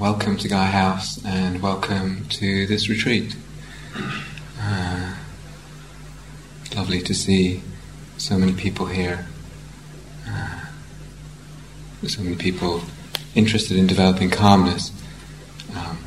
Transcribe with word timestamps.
welcome 0.00 0.36
to 0.36 0.48
Gaia 0.48 0.70
House 0.70 1.24
and 1.24 1.62
welcome 1.62 2.26
to 2.28 2.66
this 2.66 2.88
retreat. 2.88 3.36
Uh, 4.60 5.14
lovely 6.74 7.00
to 7.02 7.14
see 7.14 7.62
so 8.16 8.36
many 8.36 8.52
people 8.52 8.86
here. 8.86 9.26
Uh, 10.28 10.64
so 12.06 12.22
many 12.22 12.34
people 12.34 12.82
interested 13.36 13.76
in 13.76 13.86
developing 13.86 14.30
calmness. 14.30 14.90
Um, 15.76 15.98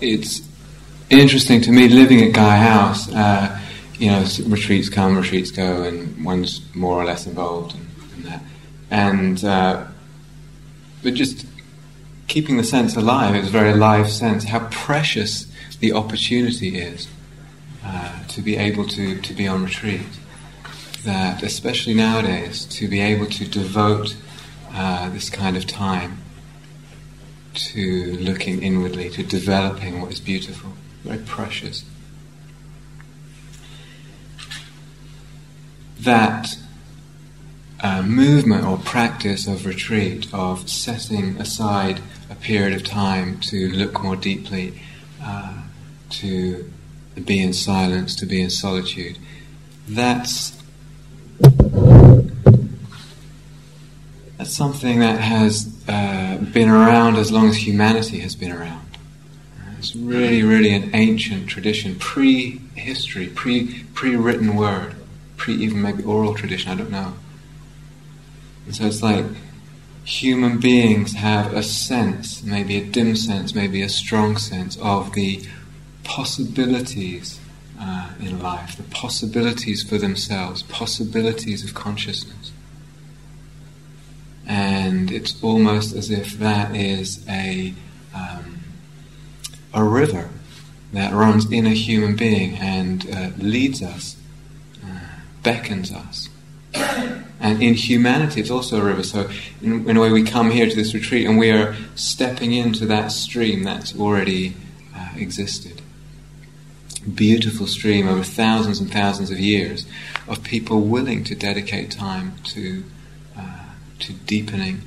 it's 0.00 0.42
interesting 1.10 1.60
to 1.62 1.72
me 1.72 1.88
living 1.88 2.22
at 2.22 2.32
Gaia 2.32 2.58
House. 2.58 3.12
Uh, 3.12 3.60
you 3.98 4.10
know, 4.10 4.24
retreats 4.46 4.88
come, 4.88 5.16
retreats 5.16 5.50
go, 5.50 5.82
and 5.82 6.24
one's 6.24 6.62
more 6.74 7.00
or 7.00 7.04
less 7.04 7.26
involved 7.26 7.74
in, 8.16 8.22
that. 8.24 8.42
And 8.90 9.44
uh, 9.44 9.86
but 11.02 11.14
just 11.14 11.46
keeping 12.28 12.56
the 12.56 12.64
sense 12.64 12.96
alive, 12.96 13.34
it's 13.34 13.48
a 13.48 13.50
very 13.50 13.72
alive 13.72 14.10
sense, 14.10 14.44
how 14.44 14.68
precious 14.68 15.46
the 15.80 15.92
opportunity 15.92 16.78
is 16.78 17.08
uh, 17.84 18.24
to 18.28 18.40
be 18.40 18.56
able 18.56 18.86
to, 18.86 19.20
to 19.20 19.34
be 19.34 19.46
on 19.48 19.64
retreat. 19.64 20.06
That, 21.04 21.42
especially 21.42 21.94
nowadays, 21.94 22.64
to 22.66 22.86
be 22.86 23.00
able 23.00 23.26
to 23.26 23.44
devote 23.44 24.16
uh, 24.72 25.10
this 25.10 25.28
kind 25.28 25.56
of 25.56 25.66
time 25.66 26.18
to 27.54 28.16
looking 28.20 28.62
inwardly, 28.62 29.10
to 29.10 29.22
developing 29.24 30.00
what 30.00 30.12
is 30.12 30.20
beautiful, 30.20 30.72
very 31.02 31.18
precious. 31.18 31.84
That 35.98 36.56
movement 38.04 38.64
or 38.64 38.78
practice 38.78 39.46
of 39.46 39.66
retreat, 39.66 40.32
of 40.32 40.68
setting 40.68 41.36
aside 41.40 42.00
a 42.30 42.34
period 42.34 42.72
of 42.74 42.84
time 42.84 43.40
to 43.40 43.68
look 43.70 44.02
more 44.02 44.16
deeply, 44.16 44.80
uh, 45.22 45.62
to 46.10 46.70
be 47.24 47.40
in 47.42 47.52
silence, 47.52 48.14
to 48.16 48.26
be 48.26 48.40
in 48.40 48.50
solitude, 48.50 49.18
that's 49.88 50.58
that's 54.38 54.54
something 54.56 55.00
that 55.00 55.20
has 55.20 55.72
uh, 55.88 56.38
been 56.52 56.68
around 56.68 57.16
as 57.16 57.30
long 57.30 57.48
as 57.48 57.66
humanity 57.66 58.20
has 58.20 58.34
been 58.34 58.52
around. 58.52 58.82
It's 59.78 59.96
really, 59.96 60.42
really 60.42 60.72
an 60.72 60.90
ancient 60.94 61.48
tradition, 61.48 61.96
pre-history, 61.96 63.26
pre 63.26 63.84
pre-written 63.94 64.54
word, 64.54 64.94
pre 65.36 65.54
even 65.54 65.82
maybe 65.82 66.04
oral 66.04 66.34
tradition. 66.34 66.70
I 66.70 66.76
don't 66.76 66.90
know. 66.90 67.14
And 68.66 68.74
so 68.74 68.86
it's 68.86 69.02
like 69.02 69.24
human 70.04 70.58
beings 70.58 71.14
have 71.14 71.52
a 71.54 71.62
sense, 71.62 72.42
maybe 72.42 72.76
a 72.76 72.84
dim 72.84 73.16
sense, 73.16 73.54
maybe 73.54 73.82
a 73.82 73.88
strong 73.88 74.36
sense 74.36 74.76
of 74.78 75.12
the 75.12 75.44
possibilities 76.04 77.40
uh, 77.80 78.10
in 78.20 78.40
life, 78.40 78.76
the 78.76 78.82
possibilities 78.84 79.82
for 79.82 79.98
themselves, 79.98 80.62
possibilities 80.64 81.64
of 81.64 81.74
consciousness. 81.74 82.52
And 84.46 85.10
it's 85.10 85.42
almost 85.42 85.94
as 85.94 86.10
if 86.10 86.38
that 86.38 86.74
is 86.74 87.24
a, 87.28 87.74
um, 88.14 88.60
a 89.72 89.84
river 89.84 90.30
that 90.92 91.14
runs 91.14 91.50
in 91.50 91.66
a 91.66 91.70
human 91.74 92.16
being 92.16 92.56
and 92.56 93.08
uh, 93.10 93.30
leads 93.38 93.82
us, 93.82 94.16
uh, 94.84 95.20
beckons 95.42 95.92
us. 95.92 96.28
And 97.42 97.60
in 97.60 97.74
humanity, 97.74 98.40
it's 98.40 98.52
also 98.52 98.80
a 98.80 98.84
river. 98.84 99.02
So, 99.02 99.28
in, 99.60 99.90
in, 99.90 99.96
a 99.96 100.00
way, 100.00 100.12
we 100.12 100.22
come 100.22 100.52
here 100.52 100.70
to 100.70 100.76
this 100.76 100.94
retreat 100.94 101.26
and 101.26 101.40
we 101.40 101.50
are 101.50 101.74
stepping 101.96 102.52
into 102.52 102.86
that 102.86 103.10
stream 103.10 103.64
that's 103.64 103.98
already 103.98 104.54
uh, 104.94 105.08
existed. 105.16 105.82
Beautiful 107.12 107.66
stream 107.66 108.06
over 108.06 108.22
thousands 108.22 108.78
and 108.78 108.92
thousands 108.92 109.32
of 109.32 109.40
years 109.40 109.86
of 110.28 110.44
people 110.44 110.82
willing 110.82 111.24
to 111.24 111.34
dedicate 111.34 111.90
time 111.90 112.36
to, 112.44 112.84
uh, 113.36 113.64
to 113.98 114.12
deepening, 114.12 114.82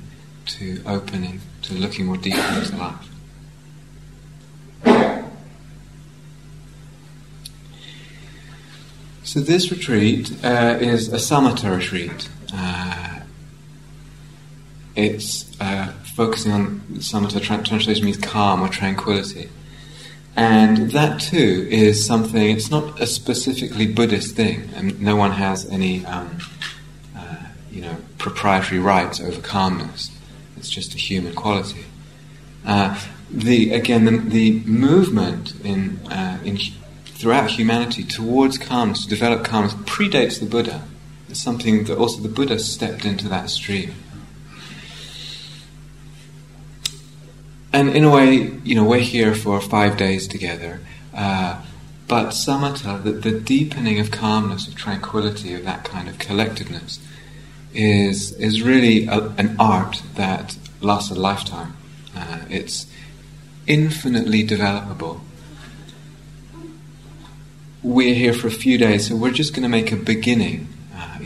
to 0.46 0.82
opening, 0.86 1.42
to 1.60 1.74
looking 1.74 2.06
more 2.06 2.16
deeply 2.16 2.40
into 2.40 2.74
life. 2.78 3.10
So 9.24 9.40
this 9.40 9.70
retreat 9.70 10.32
uh, 10.42 10.78
is 10.80 11.12
a 11.12 11.16
samatha 11.16 11.76
retreat. 11.76 12.30
Uh, 12.52 13.20
it's 14.94 15.60
uh, 15.60 15.92
focusing 16.14 16.52
on 16.52 16.80
samatha 16.94 17.40
tra- 17.42 17.62
translation 17.62 18.04
means 18.04 18.16
calm 18.16 18.62
or 18.62 18.68
tranquility. 18.68 19.50
And 20.34 20.90
that 20.90 21.20
too 21.20 21.66
is 21.70 22.04
something, 22.04 22.50
it's 22.50 22.70
not 22.70 23.00
a 23.00 23.06
specifically 23.06 23.86
Buddhist 23.86 24.36
thing. 24.36 24.70
And 24.74 25.00
no 25.00 25.16
one 25.16 25.32
has 25.32 25.68
any, 25.70 26.04
um, 26.06 26.38
uh, 27.16 27.36
you 27.70 27.82
know, 27.82 27.96
proprietary 28.18 28.80
rights 28.80 29.20
over 29.20 29.40
calmness. 29.40 30.10
It's 30.56 30.68
just 30.68 30.94
a 30.94 30.98
human 30.98 31.34
quality. 31.34 31.84
Uh, 32.66 33.00
the, 33.30 33.72
again, 33.72 34.04
the, 34.04 34.16
the 34.18 34.60
movement 34.60 35.54
in, 35.64 35.98
uh, 36.10 36.38
in, 36.44 36.58
throughout 37.04 37.50
humanity 37.50 38.04
towards 38.04 38.58
calmness, 38.58 39.04
to 39.04 39.08
develop 39.08 39.44
calmness, 39.44 39.74
predates 39.74 40.38
the 40.38 40.46
Buddha. 40.46 40.82
Something 41.36 41.84
that 41.84 41.98
also 41.98 42.20
the 42.20 42.28
Buddha 42.28 42.58
stepped 42.58 43.04
into 43.04 43.28
that 43.28 43.50
stream. 43.50 43.94
And 47.72 47.90
in 47.90 48.04
a 48.04 48.10
way, 48.10 48.58
you 48.64 48.74
know, 48.74 48.84
we're 48.84 49.00
here 49.00 49.34
for 49.34 49.60
five 49.60 49.98
days 49.98 50.26
together. 50.26 50.80
Uh, 51.14 51.62
but 52.08 52.28
samatha, 52.28 53.02
the, 53.02 53.12
the 53.12 53.38
deepening 53.38 54.00
of 54.00 54.10
calmness, 54.10 54.66
of 54.66 54.76
tranquility, 54.76 55.52
of 55.52 55.64
that 55.64 55.84
kind 55.84 56.08
of 56.08 56.18
collectedness, 56.18 57.00
is 57.74 58.32
is 58.32 58.62
really 58.62 59.06
a, 59.06 59.28
an 59.36 59.56
art 59.58 60.02
that 60.14 60.56
lasts 60.80 61.10
a 61.10 61.14
lifetime. 61.14 61.76
Uh, 62.16 62.40
it's 62.48 62.86
infinitely 63.66 64.46
developable. 64.46 65.20
We're 67.82 68.14
here 68.14 68.32
for 68.32 68.46
a 68.46 68.52
few 68.52 68.78
days, 68.78 69.08
so 69.08 69.16
we're 69.16 69.32
just 69.32 69.52
going 69.52 69.64
to 69.64 69.68
make 69.68 69.92
a 69.92 69.96
beginning 69.96 70.68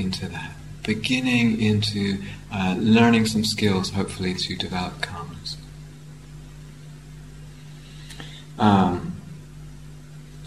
into 0.01 0.27
that, 0.29 0.53
beginning 0.83 1.61
into 1.61 2.23
uh, 2.53 2.75
learning 2.79 3.27
some 3.27 3.45
skills, 3.45 3.91
hopefully, 3.91 4.35
to 4.35 4.57
develop 4.57 5.01
calmness. 5.01 5.57
Um, 8.59 9.21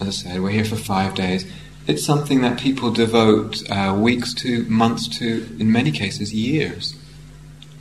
as 0.00 0.08
I 0.08 0.10
said, 0.10 0.42
we're 0.42 0.50
here 0.50 0.64
for 0.64 0.76
five 0.76 1.14
days. 1.14 1.50
It's 1.86 2.04
something 2.04 2.40
that 2.40 2.58
people 2.58 2.90
devote 2.90 3.68
uh, 3.70 3.94
weeks 3.98 4.32
to, 4.34 4.64
months 4.64 5.06
to, 5.18 5.46
in 5.58 5.70
many 5.70 5.90
cases, 5.90 6.32
years. 6.32 6.94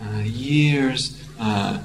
Uh, 0.02 0.20
years 0.20 1.22
uh, 1.40 1.80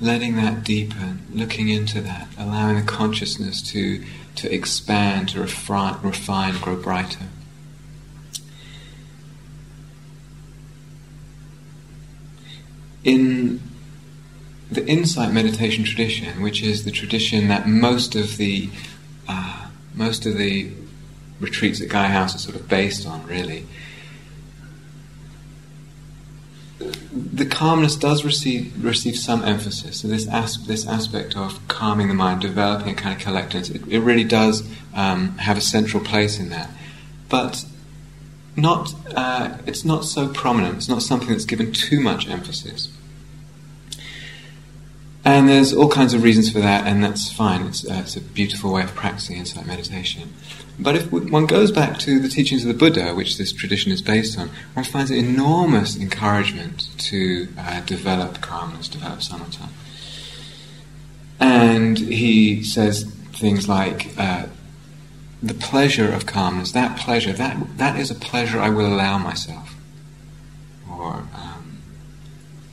letting 0.00 0.36
that 0.36 0.64
deepen, 0.64 1.20
looking 1.32 1.68
into 1.68 2.00
that, 2.00 2.28
allowing 2.38 2.76
the 2.76 2.82
consciousness 2.82 3.60
to, 3.72 4.02
to 4.36 4.52
expand, 4.52 5.28
to 5.30 5.40
refine, 5.40 5.98
refine, 6.02 6.58
grow 6.58 6.76
brighter. 6.76 7.26
In 13.02 13.60
the 14.70 14.86
insight 14.86 15.32
meditation 15.32 15.84
tradition, 15.84 16.42
which 16.42 16.62
is 16.62 16.84
the 16.84 16.90
tradition 16.90 17.48
that 17.48 17.66
most 17.66 18.14
of 18.14 18.36
the 18.36 18.70
uh, 19.28 19.66
most 19.94 20.26
of 20.26 20.36
the 20.36 20.70
retreats 21.40 21.80
at 21.80 21.88
Gaia 21.88 22.08
House 22.08 22.34
are 22.34 22.38
sort 22.38 22.56
of 22.56 22.68
based 22.68 23.06
on, 23.06 23.26
really. 23.26 23.66
The 27.12 27.46
calmness 27.46 27.96
does 27.96 28.24
receive 28.24 28.84
receive 28.84 29.16
some 29.16 29.44
emphasis. 29.44 30.00
So 30.00 30.08
this 30.08 30.28
as, 30.28 30.64
this 30.66 30.86
aspect 30.86 31.36
of 31.36 31.66
calming 31.68 32.08
the 32.08 32.14
mind, 32.14 32.40
developing 32.40 32.92
a 32.92 32.94
kind 32.94 33.16
of 33.16 33.22
collectedness, 33.22 33.70
it, 33.70 33.82
it 33.88 34.00
really 34.00 34.24
does 34.24 34.68
um, 34.94 35.36
have 35.38 35.58
a 35.58 35.60
central 35.60 36.02
place 36.02 36.38
in 36.38 36.50
that. 36.50 36.70
But 37.28 37.64
not 38.60 38.94
uh, 39.14 39.58
it's 39.66 39.84
not 39.84 40.04
so 40.04 40.28
prominent. 40.28 40.76
It's 40.76 40.88
not 40.88 41.02
something 41.02 41.28
that's 41.28 41.44
given 41.44 41.72
too 41.72 42.00
much 42.00 42.28
emphasis. 42.28 42.88
And 45.24 45.48
there's 45.48 45.74
all 45.74 45.88
kinds 45.88 46.14
of 46.14 46.22
reasons 46.22 46.50
for 46.50 46.60
that, 46.60 46.86
and 46.86 47.04
that's 47.04 47.30
fine. 47.30 47.66
It's, 47.66 47.84
uh, 47.84 48.00
it's 48.02 48.16
a 48.16 48.22
beautiful 48.22 48.72
way 48.72 48.82
of 48.82 48.94
practicing 48.94 49.36
insight 49.36 49.66
meditation. 49.66 50.32
But 50.78 50.96
if 50.96 51.12
one 51.12 51.44
goes 51.44 51.70
back 51.70 51.98
to 52.00 52.18
the 52.18 52.28
teachings 52.28 52.64
of 52.64 52.68
the 52.68 52.74
Buddha, 52.74 53.14
which 53.14 53.36
this 53.36 53.52
tradition 53.52 53.92
is 53.92 54.00
based 54.00 54.38
on, 54.38 54.48
one 54.72 54.84
finds 54.84 55.10
enormous 55.10 55.94
encouragement 55.94 56.88
to 56.98 57.48
uh, 57.58 57.80
develop 57.82 58.40
calmness, 58.40 58.88
develop 58.88 59.18
samatha. 59.18 59.68
And 61.38 61.98
he 61.98 62.62
says 62.62 63.04
things 63.34 63.68
like, 63.68 64.08
uh, 64.16 64.46
the 65.42 65.54
pleasure 65.54 66.12
of 66.12 66.26
calmness, 66.26 66.72
that 66.72 66.98
pleasure, 66.98 67.32
that, 67.32 67.78
that 67.78 67.98
is 67.98 68.10
a 68.10 68.14
pleasure 68.14 68.60
I 68.60 68.68
will 68.70 68.86
allow 68.86 69.18
myself. 69.18 69.74
Or, 70.90 71.24
um, 71.34 71.78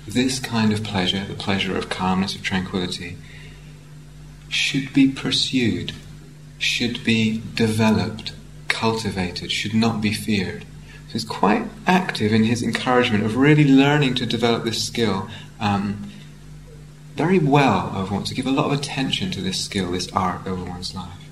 this 0.07 0.39
kind 0.39 0.73
of 0.73 0.83
pleasure, 0.83 1.23
the 1.25 1.33
pleasure 1.33 1.77
of 1.77 1.89
calmness, 1.89 2.35
of 2.35 2.43
tranquility, 2.43 3.17
should 4.49 4.93
be 4.93 5.09
pursued, 5.09 5.93
should 6.57 7.03
be 7.03 7.41
developed, 7.55 8.33
cultivated, 8.67 9.51
should 9.51 9.73
not 9.73 10.01
be 10.01 10.13
feared. 10.13 10.63
So 11.07 11.13
he's 11.13 11.25
quite 11.25 11.65
active 11.85 12.33
in 12.33 12.43
his 12.43 12.61
encouragement 12.61 13.23
of 13.25 13.37
really 13.37 13.65
learning 13.65 14.15
to 14.15 14.25
develop 14.25 14.63
this 14.65 14.85
skill 14.85 15.29
um, 15.59 16.09
very 17.15 17.39
well 17.39 17.93
over 17.95 18.13
one, 18.13 18.23
to 18.25 18.35
give 18.35 18.45
a 18.45 18.51
lot 18.51 18.71
of 18.71 18.79
attention 18.79 19.31
to 19.31 19.41
this 19.41 19.63
skill, 19.63 19.91
this 19.91 20.11
art 20.11 20.45
over 20.45 20.63
one's 20.63 20.93
life. 20.93 21.26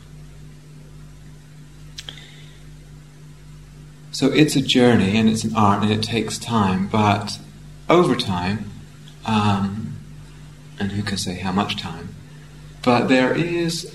So 4.16 4.32
it's 4.32 4.56
a 4.56 4.62
journey 4.62 5.18
and 5.18 5.28
it's 5.28 5.44
an 5.44 5.54
art 5.58 5.84
and 5.84 5.92
it 5.92 6.02
takes 6.02 6.38
time, 6.38 6.88
but 6.88 7.38
over 7.90 8.16
time, 8.16 8.72
um, 9.26 9.98
and 10.80 10.94
who 10.94 11.04
can 11.04 11.18
say 11.18 11.34
how 11.34 11.52
much 11.52 11.76
time, 11.76 12.16
but 12.82 13.10
there 13.10 13.34
is, 13.34 13.94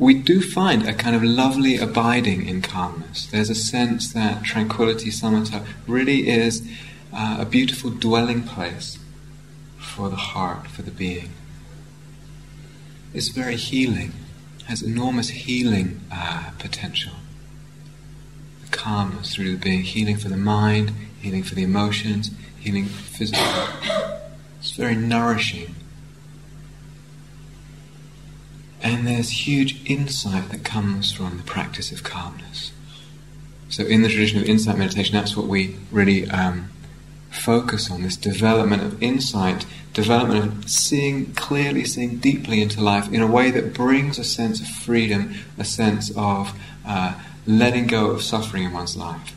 we 0.00 0.14
do 0.14 0.40
find 0.40 0.88
a 0.88 0.92
kind 0.92 1.14
of 1.14 1.22
lovely 1.22 1.76
abiding 1.76 2.48
in 2.48 2.60
calmness. 2.60 3.26
There's 3.26 3.50
a 3.50 3.54
sense 3.54 4.12
that 4.14 4.42
tranquility, 4.42 5.10
samatha, 5.10 5.64
really 5.86 6.28
is 6.28 6.68
uh, 7.12 7.36
a 7.38 7.44
beautiful 7.44 7.90
dwelling 7.90 8.42
place 8.42 8.98
for 9.78 10.08
the 10.08 10.16
heart, 10.16 10.66
for 10.66 10.82
the 10.82 10.90
being. 10.90 11.30
It's 13.14 13.28
very 13.28 13.54
healing, 13.54 14.14
has 14.64 14.82
enormous 14.82 15.28
healing 15.28 16.00
uh, 16.10 16.50
potential 16.58 17.12
calmness 18.68 19.34
through 19.34 19.52
the 19.52 19.58
being, 19.58 19.82
healing 19.82 20.16
for 20.16 20.28
the 20.28 20.36
mind, 20.36 20.92
healing 21.20 21.42
for 21.42 21.54
the 21.54 21.62
emotions, 21.62 22.30
healing 22.58 22.86
physically. 22.86 23.42
It's 24.58 24.72
very 24.72 24.96
nourishing. 24.96 25.74
And 28.82 29.06
there's 29.06 29.46
huge 29.46 29.84
insight 29.90 30.50
that 30.50 30.64
comes 30.64 31.12
from 31.12 31.36
the 31.36 31.42
practice 31.42 31.90
of 31.92 32.04
calmness. 32.04 32.72
So, 33.68 33.84
in 33.84 34.02
the 34.02 34.08
tradition 34.08 34.38
of 34.38 34.44
insight 34.44 34.78
meditation, 34.78 35.14
that's 35.14 35.36
what 35.36 35.46
we 35.46 35.76
really 35.90 36.28
um, 36.30 36.70
focus 37.30 37.90
on 37.90 38.02
this 38.02 38.16
development 38.16 38.82
of 38.82 39.02
insight, 39.02 39.66
development 39.92 40.64
of 40.64 40.70
seeing 40.70 41.32
clearly, 41.34 41.84
seeing 41.84 42.16
deeply 42.18 42.62
into 42.62 42.80
life 42.80 43.12
in 43.12 43.20
a 43.20 43.26
way 43.26 43.50
that 43.50 43.74
brings 43.74 44.18
a 44.18 44.24
sense 44.24 44.60
of 44.60 44.68
freedom, 44.68 45.34
a 45.58 45.64
sense 45.64 46.10
of 46.16 46.52
uh, 46.86 47.14
letting 47.48 47.86
go 47.86 48.10
of 48.10 48.22
suffering 48.22 48.64
in 48.64 48.72
one's 48.72 48.96
life. 48.96 49.34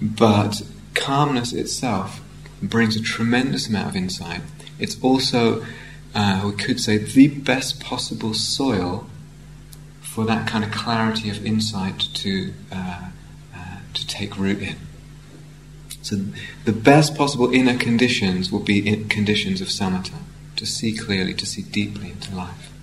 But 0.00 0.62
calmness 0.94 1.52
itself 1.52 2.22
brings 2.62 2.94
a 2.96 3.02
tremendous 3.02 3.68
amount 3.68 3.88
of 3.88 3.96
insight. 3.96 4.42
It's 4.78 5.00
also, 5.02 5.66
uh, 6.14 6.42
we 6.44 6.52
could 6.52 6.80
say, 6.80 6.96
the 6.98 7.28
best 7.28 7.80
possible 7.80 8.32
soil 8.32 9.06
for 10.00 10.24
that 10.24 10.46
kind 10.46 10.62
of 10.62 10.70
clarity 10.70 11.28
of 11.28 11.44
insight 11.44 11.98
to 12.14 12.52
uh, 12.70 13.08
uh, 13.54 13.78
to 13.92 14.06
take 14.06 14.38
root 14.38 14.62
in. 14.62 14.76
So, 16.02 16.16
the 16.64 16.72
best 16.72 17.16
possible 17.16 17.52
inner 17.52 17.76
conditions 17.76 18.52
will 18.52 18.60
be 18.60 19.04
conditions 19.06 19.60
of 19.60 19.68
samatha, 19.68 20.18
to 20.56 20.66
see 20.66 20.96
clearly, 20.96 21.34
to 21.34 21.46
see 21.46 21.62
deeply 21.62 22.10
into 22.10 22.34
life. 22.34 22.73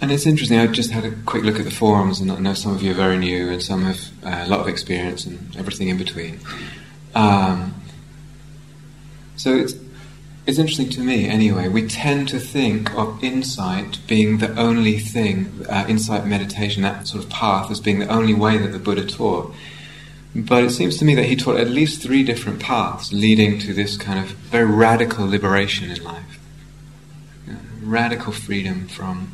And 0.00 0.12
it's 0.12 0.26
interesting. 0.26 0.58
I 0.58 0.66
just 0.68 0.92
had 0.92 1.04
a 1.04 1.10
quick 1.26 1.42
look 1.42 1.58
at 1.58 1.64
the 1.64 1.72
forums, 1.72 2.20
and 2.20 2.30
I 2.30 2.38
know 2.38 2.54
some 2.54 2.72
of 2.72 2.82
you 2.82 2.92
are 2.92 2.94
very 2.94 3.18
new, 3.18 3.50
and 3.50 3.62
some 3.62 3.82
have 3.82 4.10
uh, 4.24 4.44
a 4.46 4.48
lot 4.48 4.60
of 4.60 4.68
experience, 4.68 5.26
and 5.26 5.56
everything 5.56 5.88
in 5.88 5.98
between. 5.98 6.38
Um, 7.14 7.74
so 9.36 9.56
it's 9.56 9.74
it's 10.46 10.58
interesting 10.58 10.88
to 10.90 11.00
me, 11.00 11.28
anyway. 11.28 11.68
We 11.68 11.86
tend 11.86 12.28
to 12.28 12.38
think 12.38 12.94
of 12.94 13.22
insight 13.22 13.98
being 14.06 14.38
the 14.38 14.58
only 14.58 14.98
thing, 14.98 15.66
uh, 15.68 15.84
insight 15.88 16.26
meditation, 16.26 16.82
that 16.84 17.06
sort 17.06 17.24
of 17.24 17.28
path, 17.28 17.70
as 17.70 17.80
being 17.80 17.98
the 17.98 18.08
only 18.08 18.32
way 18.32 18.56
that 18.56 18.68
the 18.68 18.78
Buddha 18.78 19.04
taught. 19.04 19.52
But 20.34 20.64
it 20.64 20.70
seems 20.70 20.96
to 20.98 21.04
me 21.04 21.14
that 21.16 21.24
he 21.24 21.36
taught 21.36 21.58
at 21.58 21.68
least 21.68 22.02
three 22.02 22.22
different 22.22 22.60
paths 22.60 23.12
leading 23.12 23.58
to 23.58 23.74
this 23.74 23.96
kind 23.96 24.18
of 24.18 24.30
very 24.30 24.64
radical 24.64 25.28
liberation 25.28 25.90
in 25.90 26.02
life, 26.04 26.38
you 27.46 27.54
know, 27.54 27.58
radical 27.82 28.32
freedom 28.32 28.86
from 28.86 29.32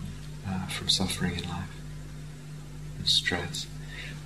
from 0.75 0.89
suffering 0.89 1.37
in 1.37 1.49
life 1.49 1.71
and 2.99 3.09
stress. 3.09 3.67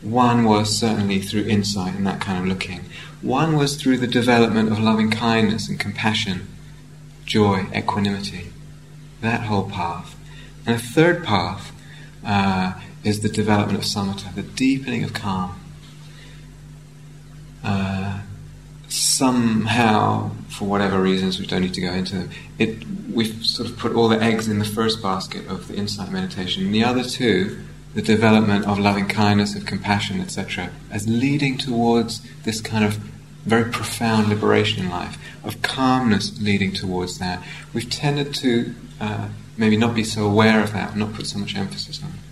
One 0.02 0.44
was 0.44 0.76
certainly 0.76 1.20
through 1.20 1.44
insight 1.46 1.94
and 1.94 2.06
that 2.06 2.20
kind 2.20 2.38
of 2.38 2.46
looking. 2.46 2.84
One 3.20 3.56
was 3.56 3.80
through 3.80 3.98
the 3.98 4.06
development 4.06 4.70
of 4.70 4.78
loving 4.78 5.10
kindness 5.10 5.68
and 5.68 5.78
compassion, 5.78 6.46
joy, 7.24 7.66
equanimity, 7.74 8.52
that 9.20 9.42
whole 9.42 9.68
path. 9.68 10.16
And 10.64 10.76
a 10.76 10.78
third 10.78 11.24
path 11.24 11.72
uh, 12.24 12.74
is 13.02 13.20
the 13.20 13.28
development 13.28 13.78
of 13.78 13.84
samatha, 13.84 14.34
the 14.34 14.42
deepening 14.42 15.02
of 15.02 15.12
calm. 15.12 15.58
Uh, 17.64 18.20
somehow, 18.88 20.30
for 20.48 20.66
whatever 20.66 21.00
reasons, 21.00 21.38
we 21.38 21.46
don't 21.46 21.62
need 21.62 21.74
to 21.74 21.80
go 21.80 21.92
into 21.92 22.16
them, 22.16 22.30
it, 22.58 22.84
we've 23.12 23.44
sort 23.44 23.68
of 23.68 23.78
put 23.78 23.94
all 23.94 24.08
the 24.08 24.20
eggs 24.20 24.48
in 24.48 24.58
the 24.58 24.64
first 24.64 25.02
basket 25.02 25.46
of 25.46 25.68
the 25.68 25.76
insight 25.76 26.10
meditation. 26.10 26.64
And 26.64 26.74
the 26.74 26.84
other 26.84 27.04
two, 27.04 27.58
the 27.94 28.02
development 28.02 28.66
of 28.66 28.78
loving 28.78 29.06
kindness, 29.06 29.54
of 29.54 29.66
compassion, 29.66 30.20
etc., 30.20 30.70
as 30.90 31.06
leading 31.06 31.58
towards 31.58 32.22
this 32.42 32.60
kind 32.60 32.84
of 32.84 32.98
very 33.44 33.70
profound 33.70 34.28
liberation 34.28 34.84
in 34.84 34.90
life, 34.90 35.18
of 35.42 35.62
calmness 35.62 36.40
leading 36.40 36.72
towards 36.72 37.18
that. 37.18 37.42
We've 37.72 37.88
tended 37.88 38.34
to 38.36 38.74
uh, 39.00 39.28
maybe 39.56 39.76
not 39.76 39.94
be 39.94 40.04
so 40.04 40.26
aware 40.26 40.62
of 40.62 40.72
that, 40.72 40.96
not 40.96 41.14
put 41.14 41.26
so 41.26 41.38
much 41.38 41.56
emphasis 41.56 42.02
on 42.02 42.10
it. 42.10 42.27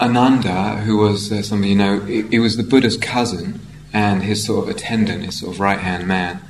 Ananda, 0.00 0.76
who 0.78 0.96
was 0.96 1.30
uh, 1.30 1.42
some 1.42 1.62
of 1.62 1.68
you 1.68 1.76
know, 1.76 2.00
he, 2.00 2.38
was 2.38 2.56
the 2.56 2.62
Buddha's 2.62 2.96
cousin 2.96 3.60
and 3.92 4.22
his 4.22 4.44
sort 4.44 4.64
of 4.64 4.74
attendant, 4.74 5.24
his 5.24 5.38
sort 5.38 5.54
of 5.54 5.60
right 5.60 5.78
hand 5.78 6.06
man. 6.06 6.40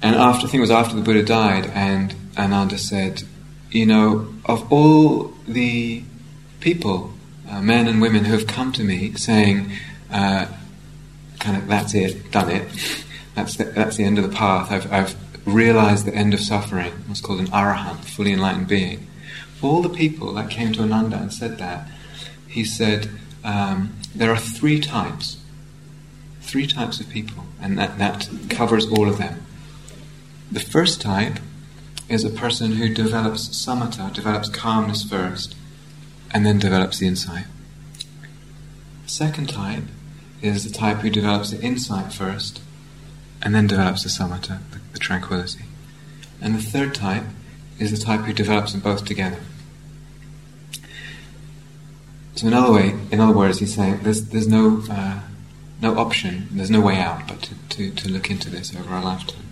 And 0.00 0.14
after, 0.14 0.46
I 0.46 0.50
think 0.50 0.58
it 0.58 0.60
was 0.60 0.70
after 0.70 0.94
the 0.94 1.02
Buddha 1.02 1.24
died, 1.24 1.66
and 1.74 2.14
Ananda 2.36 2.78
said, 2.78 3.22
You 3.70 3.86
know, 3.86 4.28
of 4.44 4.72
all 4.72 5.32
the 5.48 6.04
people, 6.60 7.12
uh, 7.50 7.60
men 7.60 7.88
and 7.88 8.00
women 8.00 8.24
who 8.24 8.32
have 8.32 8.46
come 8.46 8.72
to 8.72 8.84
me 8.84 9.14
saying, 9.14 9.72
uh, 10.12 10.46
kind 11.40 11.56
of, 11.56 11.66
that's 11.66 11.94
it, 11.94 12.30
done 12.30 12.50
it, 12.50 12.68
that's 13.34 13.56
the, 13.56 13.64
that's 13.64 13.96
the 13.96 14.04
end 14.04 14.18
of 14.18 14.30
the 14.30 14.34
path, 14.36 14.70
I've, 14.70 14.92
I've 14.92 15.16
realized 15.44 16.04
the 16.04 16.14
end 16.14 16.34
of 16.34 16.40
suffering, 16.40 16.92
what's 17.06 17.20
called 17.20 17.40
an 17.40 17.46
arahant, 17.48 18.04
fully 18.04 18.32
enlightened 18.32 18.68
being. 18.68 19.06
all 19.62 19.82
the 19.82 19.88
people 19.88 20.34
that 20.34 20.50
came 20.50 20.72
to 20.74 20.82
Ananda 20.82 21.16
and 21.16 21.32
said 21.32 21.58
that, 21.58 21.88
he 22.58 22.64
said, 22.64 23.08
um, 23.44 23.94
there 24.16 24.32
are 24.32 24.36
three 24.36 24.80
types. 24.80 25.36
Three 26.40 26.66
types 26.66 26.98
of 26.98 27.08
people, 27.08 27.44
and 27.62 27.78
that, 27.78 27.98
that 27.98 28.28
covers 28.50 28.84
all 28.90 29.08
of 29.08 29.18
them. 29.18 29.46
The 30.50 30.58
first 30.58 31.00
type 31.00 31.38
is 32.08 32.24
a 32.24 32.30
person 32.30 32.72
who 32.72 32.92
develops 32.92 33.48
samatha, 33.50 34.12
develops 34.12 34.48
calmness 34.48 35.04
first, 35.04 35.54
and 36.32 36.44
then 36.44 36.58
develops 36.58 36.98
the 36.98 37.06
insight. 37.06 37.44
The 39.04 39.10
second 39.10 39.48
type 39.50 39.84
is 40.42 40.64
the 40.64 40.76
type 40.76 40.98
who 40.98 41.10
develops 41.10 41.50
the 41.52 41.60
insight 41.60 42.12
first, 42.12 42.60
and 43.40 43.54
then 43.54 43.68
develops 43.68 44.02
the 44.02 44.08
samatha, 44.08 44.58
the, 44.72 44.80
the 44.94 44.98
tranquility. 44.98 45.66
And 46.40 46.56
the 46.56 46.62
third 46.62 46.92
type 46.92 47.24
is 47.78 47.92
the 47.92 48.04
type 48.04 48.22
who 48.22 48.32
develops 48.32 48.72
them 48.72 48.80
both 48.80 49.04
together. 49.04 49.38
So 52.38 52.46
in 52.46 52.54
other 52.54 52.72
way, 52.72 52.94
in 53.10 53.18
other 53.18 53.36
words, 53.36 53.58
he's 53.58 53.74
saying 53.74 53.98
there's 54.04 54.26
there's 54.26 54.46
no 54.46 54.80
uh, 54.88 55.18
no 55.82 55.98
option, 55.98 56.46
there's 56.52 56.70
no 56.70 56.80
way 56.80 56.96
out 56.96 57.26
but 57.26 57.42
to, 57.42 57.54
to, 57.70 57.90
to 57.90 58.08
look 58.08 58.30
into 58.30 58.48
this 58.48 58.72
over 58.76 58.94
a 58.94 59.00
lifetime. 59.00 59.42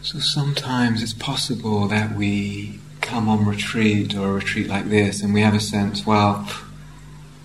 So 0.00 0.18
sometimes 0.18 1.02
it's 1.02 1.12
possible 1.12 1.86
that 1.88 2.16
we 2.16 2.80
come 3.02 3.28
on 3.28 3.44
retreat 3.44 4.16
or 4.16 4.30
a 4.30 4.32
retreat 4.32 4.66
like 4.66 4.86
this 4.86 5.22
and 5.22 5.34
we 5.34 5.42
have 5.42 5.54
a 5.54 5.60
sense, 5.60 6.06
well, 6.06 6.48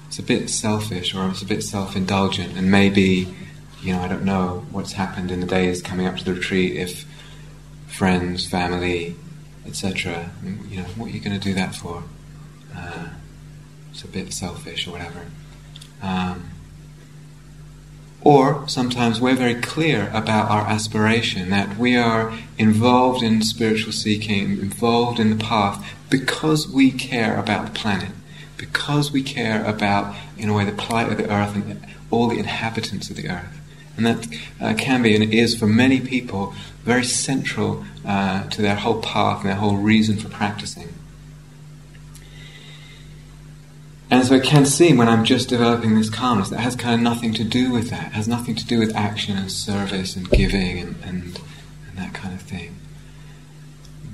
it's 0.08 0.20
a 0.20 0.24
bit 0.24 0.50
selfish 0.50 1.13
or 1.13 1.27
it's 1.27 1.41
a 1.41 1.46
bit 1.46 1.63
self 1.63 1.98
indulgent, 1.98 2.55
and 2.55 2.72
maybe, 2.72 3.36
you 3.82 3.91
know, 3.91 4.00
I 4.00 4.08
don't 4.08 4.24
know 4.24 4.65
what's 4.72 4.93
happened 4.93 5.32
in 5.32 5.41
the 5.41 5.48
days 5.48 5.82
coming 5.82 6.08
up 6.08 6.15
to 6.15 6.24
the 6.24 6.34
retreat 6.34 6.77
if 6.77 7.05
friends, 7.93 8.47
family, 8.47 9.15
etc. 9.65 10.31
You 10.69 10.77
know, 10.77 10.88
what 10.97 11.07
are 11.07 11.13
you 11.13 11.19
going 11.19 11.39
to 11.39 11.43
do 11.43 11.53
that 11.53 11.75
for? 11.75 12.03
Uh, 12.75 13.09
it's 13.91 14.03
a 14.03 14.07
bit 14.07 14.33
selfish 14.33 14.88
or 14.88 14.91
whatever. 14.91 15.25
Um, 16.01 16.50
Or 18.25 18.63
sometimes 18.67 19.19
we're 19.19 19.35
very 19.35 19.55
clear 19.55 20.09
about 20.13 20.50
our 20.50 20.65
aspiration, 20.65 21.50
that 21.50 21.77
we 21.77 21.97
are 21.97 22.31
involved 22.57 23.21
in 23.21 23.41
spiritual 23.41 23.91
seeking, 23.91 24.59
involved 24.59 25.19
in 25.19 25.29
the 25.29 25.43
path, 25.43 25.77
because 26.09 26.69
we 26.69 26.89
care 26.89 27.38
about 27.38 27.65
the 27.65 27.77
planet, 27.77 28.13
because 28.55 29.12
we 29.12 29.21
care 29.23 29.59
about, 29.65 30.15
in 30.38 30.47
a 30.47 30.53
way, 30.53 30.63
the 30.63 30.71
plight 30.71 31.12
of 31.12 31.17
the 31.17 31.29
earth 31.29 31.53
and 31.55 31.85
all 32.12 32.29
the 32.29 32.39
inhabitants 32.39 33.09
of 33.09 33.17
the 33.17 33.27
earth. 33.29 33.59
And 33.95 34.05
that 34.05 34.27
uh, 34.59 34.73
can 34.75 35.03
be 35.03 35.15
and 35.15 35.33
is 35.33 35.57
for 35.57 35.67
many 35.67 36.00
people 36.00 36.53
very 36.83 37.03
central 37.03 37.85
uh, 38.05 38.47
to 38.50 38.62
their 38.62 38.75
whole 38.75 39.01
path 39.01 39.41
and 39.41 39.50
their 39.50 39.55
whole 39.55 39.77
reason 39.77 40.17
for 40.17 40.29
practicing. 40.29 40.93
And 44.13 44.23
so 44.23 44.35
it 44.35 44.43
can 44.43 44.65
seem 44.65 44.97
when 44.97 45.09
I'm 45.09 45.25
just 45.25 45.50
developing 45.50 45.95
this 45.95 46.09
calmness 46.09 46.50
that 46.50 46.59
has 46.59 46.75
kind 46.75 46.93
of 46.93 47.01
nothing 47.01 47.33
to 47.33 47.43
do 47.43 47.71
with 47.71 47.89
that, 47.89 48.12
has 48.12 48.27
nothing 48.27 48.53
to 48.55 48.65
do 48.65 48.77
with 48.77 48.95
action 48.95 49.38
and 49.38 49.51
service 49.51 50.15
and 50.15 50.29
giving 50.29 50.77
and, 50.77 50.95
and, 51.03 51.23
and 51.89 51.97
that 51.97 52.13
kind 52.13 52.33
of 52.33 52.41
thing. 52.41 52.75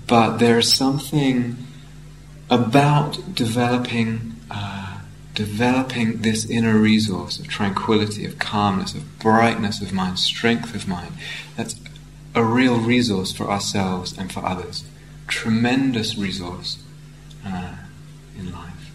But 0.07 0.37
there's 0.37 0.73
something 0.73 1.57
about 2.49 3.35
developing 3.35 4.37
uh, 4.49 4.78
developing 5.39 6.17
this 6.17 6.49
inner 6.49 6.77
resource 6.77 7.39
of 7.39 7.47
tranquility, 7.47 8.25
of 8.25 8.37
calmness, 8.39 8.93
of 8.93 9.19
brightness 9.19 9.81
of 9.81 9.93
mind, 9.93 10.19
strength 10.19 10.75
of 10.75 10.85
mind. 10.85 11.13
That's 11.55 11.79
a 12.35 12.43
real 12.43 12.77
resource 12.77 13.31
for 13.31 13.49
ourselves 13.49 14.17
and 14.17 14.33
for 14.33 14.45
others. 14.45 14.83
Tremendous 15.29 16.17
resource 16.17 16.83
uh, 17.45 17.73
in 18.37 18.51
life. 18.51 18.91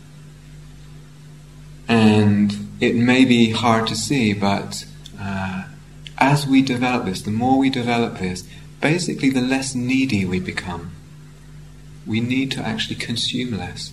And 1.89 2.69
it 2.79 2.95
may 2.95 3.25
be 3.25 3.53
hard 3.53 3.87
to 3.87 3.97
see, 3.97 4.35
but 4.35 4.85
uh, 5.19 5.65
as 6.19 6.47
we 6.47 6.61
develop 6.61 7.07
this, 7.07 7.23
the 7.23 7.31
more 7.31 7.57
we 7.57 7.71
develop 7.71 8.19
this, 8.19 8.47
basically 8.83 9.31
the 9.31 9.41
less 9.41 9.75
needy 9.75 10.27
we 10.27 10.41
become. 10.41 10.93
We 12.07 12.21
need 12.21 12.51
to 12.51 12.61
actually 12.61 12.97
consume 12.97 13.57
less. 13.57 13.93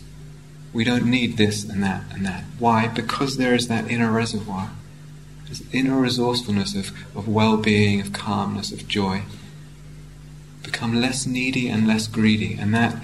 We 0.73 0.83
don't 0.83 1.05
need 1.05 1.37
this 1.37 1.63
and 1.63 1.83
that 1.83 2.03
and 2.11 2.25
that. 2.25 2.43
Why? 2.57 2.87
Because 2.87 3.37
there 3.37 3.53
is 3.53 3.67
that 3.67 3.89
inner 3.89 4.11
reservoir, 4.11 4.71
this 5.49 5.63
inner 5.73 5.99
resourcefulness 5.99 6.75
of, 6.75 6.91
of 7.15 7.27
well 7.27 7.57
being, 7.57 7.99
of 7.99 8.13
calmness, 8.13 8.71
of 8.71 8.87
joy. 8.87 9.23
Become 10.63 11.01
less 11.01 11.25
needy 11.25 11.67
and 11.67 11.87
less 11.87 12.07
greedy, 12.07 12.53
and 12.53 12.73
that 12.73 12.95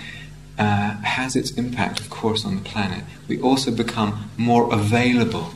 uh, 0.58 0.98
has 1.02 1.36
its 1.36 1.52
impact, 1.52 2.00
of 2.00 2.10
course, 2.10 2.46
on 2.46 2.56
the 2.56 2.62
planet. 2.62 3.04
We 3.28 3.42
also 3.42 3.72
become 3.72 4.30
more 4.38 4.74
available, 4.74 5.52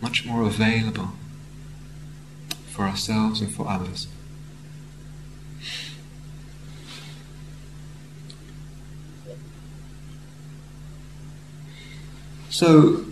much 0.00 0.26
more 0.26 0.42
available 0.42 1.10
for 2.66 2.84
ourselves 2.84 3.40
and 3.40 3.52
for 3.52 3.68
others. 3.68 4.06
So, 12.60 13.06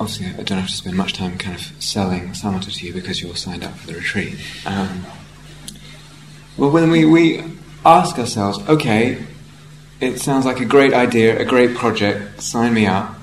obviously, 0.00 0.26
I 0.26 0.42
don't 0.42 0.58
have 0.58 0.68
to 0.68 0.74
spend 0.74 0.96
much 0.96 1.12
time 1.12 1.38
kind 1.38 1.54
of 1.54 1.62
selling 1.80 2.30
samatha 2.30 2.76
to 2.76 2.86
you 2.88 2.92
because 2.92 3.22
you're 3.22 3.36
signed 3.36 3.62
up 3.62 3.76
for 3.76 3.86
the 3.86 3.94
retreat. 3.94 4.34
Um, 4.66 5.06
well, 6.56 6.72
when 6.72 6.90
we, 6.90 7.04
we 7.04 7.44
ask 7.86 8.18
ourselves, 8.18 8.58
okay, 8.68 9.24
it 10.00 10.18
sounds 10.18 10.44
like 10.44 10.58
a 10.58 10.64
great 10.64 10.94
idea, 10.94 11.38
a 11.38 11.44
great 11.44 11.76
project, 11.76 12.42
sign 12.42 12.74
me 12.74 12.86
up. 12.86 13.14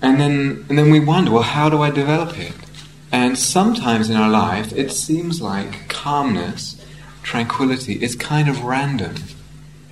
And 0.00 0.18
then, 0.18 0.64
and 0.70 0.78
then 0.78 0.90
we 0.90 1.00
wonder, 1.00 1.30
well, 1.32 1.42
how 1.42 1.68
do 1.68 1.82
I 1.82 1.90
develop 1.90 2.38
it? 2.38 2.54
And 3.12 3.38
sometimes 3.38 4.08
in 4.08 4.16
our 4.16 4.30
life, 4.30 4.72
it 4.72 4.92
seems 4.92 5.42
like 5.42 5.90
calmness, 5.90 6.82
tranquility 7.22 8.02
is 8.02 8.16
kind 8.16 8.48
of 8.48 8.64
random. 8.64 9.16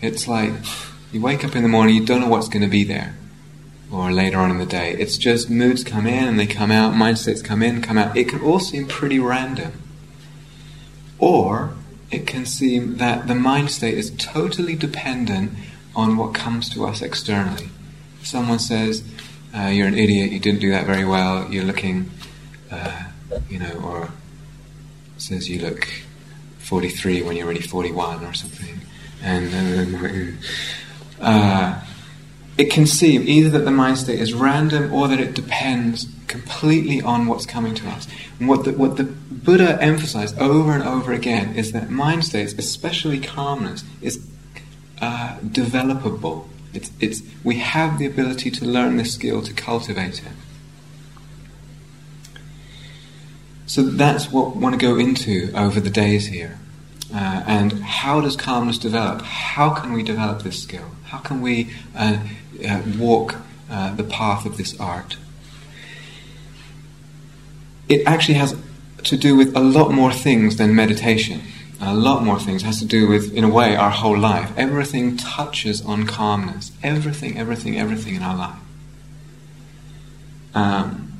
It's 0.00 0.26
like 0.26 0.52
you 1.12 1.20
wake 1.20 1.44
up 1.44 1.54
in 1.54 1.62
the 1.62 1.68
morning, 1.68 1.94
you 1.94 2.06
don't 2.06 2.22
know 2.22 2.28
what's 2.28 2.48
going 2.48 2.62
to 2.62 2.70
be 2.70 2.84
there, 2.84 3.16
or 3.92 4.12
later 4.12 4.38
on 4.38 4.50
in 4.50 4.58
the 4.58 4.66
day. 4.66 4.92
It's 4.98 5.18
just 5.18 5.50
moods 5.50 5.82
come 5.82 6.06
in 6.06 6.28
and 6.28 6.38
they 6.38 6.46
come 6.46 6.70
out, 6.70 6.94
mindsets 6.94 7.42
come 7.42 7.62
in, 7.62 7.82
come 7.82 7.98
out. 7.98 8.16
It 8.16 8.28
can 8.28 8.40
all 8.40 8.60
seem 8.60 8.86
pretty 8.86 9.18
random. 9.18 9.72
Or 11.18 11.74
it 12.10 12.26
can 12.26 12.46
seem 12.46 12.96
that 12.98 13.26
the 13.26 13.34
mind 13.34 13.70
state 13.70 13.98
is 13.98 14.10
totally 14.16 14.74
dependent 14.74 15.52
on 15.94 16.16
what 16.16 16.34
comes 16.34 16.68
to 16.70 16.86
us 16.86 17.02
externally. 17.02 17.68
Someone 18.22 18.58
says, 18.58 19.02
uh, 19.54 19.66
You're 19.66 19.88
an 19.88 19.98
idiot, 19.98 20.30
you 20.30 20.38
didn't 20.38 20.60
do 20.60 20.70
that 20.70 20.86
very 20.86 21.04
well, 21.04 21.50
you're 21.50 21.64
looking, 21.64 22.10
uh, 22.70 23.04
you 23.48 23.58
know, 23.58 23.72
or 23.84 24.10
says 25.18 25.48
you 25.48 25.60
look 25.60 25.88
43 26.58 27.22
when 27.22 27.36
you're 27.36 27.46
really 27.46 27.60
41 27.60 28.24
or 28.24 28.32
something. 28.32 28.80
And 29.22 30.34
uh, 31.20 31.80
it 32.60 32.70
can 32.70 32.84
seem 32.84 33.26
either 33.26 33.48
that 33.48 33.64
the 33.64 33.70
mind 33.70 33.96
state 33.96 34.20
is 34.20 34.34
random 34.34 34.92
or 34.92 35.08
that 35.08 35.18
it 35.18 35.34
depends 35.34 36.06
completely 36.26 37.00
on 37.00 37.26
what's 37.26 37.46
coming 37.46 37.74
to 37.74 37.88
us. 37.88 38.06
And 38.38 38.50
what 38.50 38.64
the, 38.64 38.72
what 38.72 38.98
the 38.98 39.04
Buddha 39.04 39.80
emphasized 39.80 40.38
over 40.38 40.72
and 40.72 40.82
over 40.82 41.10
again 41.14 41.54
is 41.54 41.72
that 41.72 41.88
mind 41.88 42.26
states, 42.26 42.52
especially 42.58 43.18
calmness, 43.18 43.82
is 44.02 44.28
uh, 45.00 45.38
developable. 45.38 46.48
It's, 46.74 46.90
it's, 47.00 47.22
we 47.42 47.56
have 47.60 47.98
the 47.98 48.04
ability 48.04 48.50
to 48.50 48.66
learn 48.66 48.98
this 48.98 49.14
skill, 49.14 49.40
to 49.40 49.54
cultivate 49.54 50.18
it. 50.18 50.32
So 53.64 53.84
that's 53.84 54.30
what 54.30 54.54
we 54.54 54.62
want 54.62 54.78
to 54.78 54.86
go 54.86 54.98
into 54.98 55.50
over 55.54 55.80
the 55.80 55.88
days 55.88 56.26
here. 56.26 56.58
Uh, 57.12 57.42
and 57.46 57.72
how 57.82 58.20
does 58.20 58.36
calmness 58.36 58.76
develop? 58.76 59.22
How 59.22 59.70
can 59.70 59.94
we 59.94 60.02
develop 60.02 60.42
this 60.42 60.62
skill? 60.62 60.90
How 61.04 61.18
can 61.18 61.40
we 61.40 61.72
uh, 61.96 62.18
uh 62.66 62.82
walk 62.98 63.36
uh, 63.70 63.94
the 63.94 64.04
path 64.04 64.46
of 64.46 64.56
this 64.56 64.78
art? 64.80 65.16
It 67.88 68.02
actually 68.06 68.34
has 68.34 68.56
to 69.04 69.16
do 69.16 69.36
with 69.36 69.56
a 69.56 69.60
lot 69.60 69.92
more 69.92 70.12
things 70.12 70.56
than 70.56 70.74
meditation. 70.74 71.42
A 71.80 71.94
lot 71.94 72.22
more 72.22 72.38
things. 72.38 72.62
It 72.62 72.66
has 72.66 72.78
to 72.80 72.84
do 72.84 73.08
with, 73.08 73.32
in 73.32 73.42
a 73.42 73.48
way, 73.48 73.74
our 73.74 73.90
whole 73.90 74.18
life. 74.18 74.52
Everything 74.56 75.16
touches 75.16 75.82
on 75.82 76.06
calmness. 76.06 76.72
Everything, 76.82 77.38
everything, 77.38 77.78
everything 77.78 78.14
in 78.14 78.22
our 78.22 78.36
life. 78.36 78.58
Um, 80.54 81.12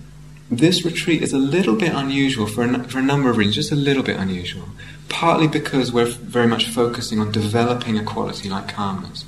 this 0.50 0.84
retreat 0.84 1.22
is 1.22 1.32
a 1.32 1.38
little 1.38 1.76
bit 1.76 1.94
unusual 1.94 2.46
for 2.46 2.62
a, 2.62 2.84
for 2.84 2.98
a 2.98 3.02
number 3.02 3.30
of 3.30 3.36
reasons, 3.36 3.56
just 3.56 3.72
a 3.72 3.76
little 3.76 4.02
bit 4.02 4.18
unusual. 4.18 4.68
Partly 5.08 5.46
because 5.48 5.92
we're 5.92 6.06
very 6.06 6.46
much 6.46 6.68
focusing 6.68 7.20
on 7.20 7.32
developing 7.32 7.96
a 7.96 8.04
quality 8.04 8.50
like 8.50 8.68
calmness. 8.68 9.24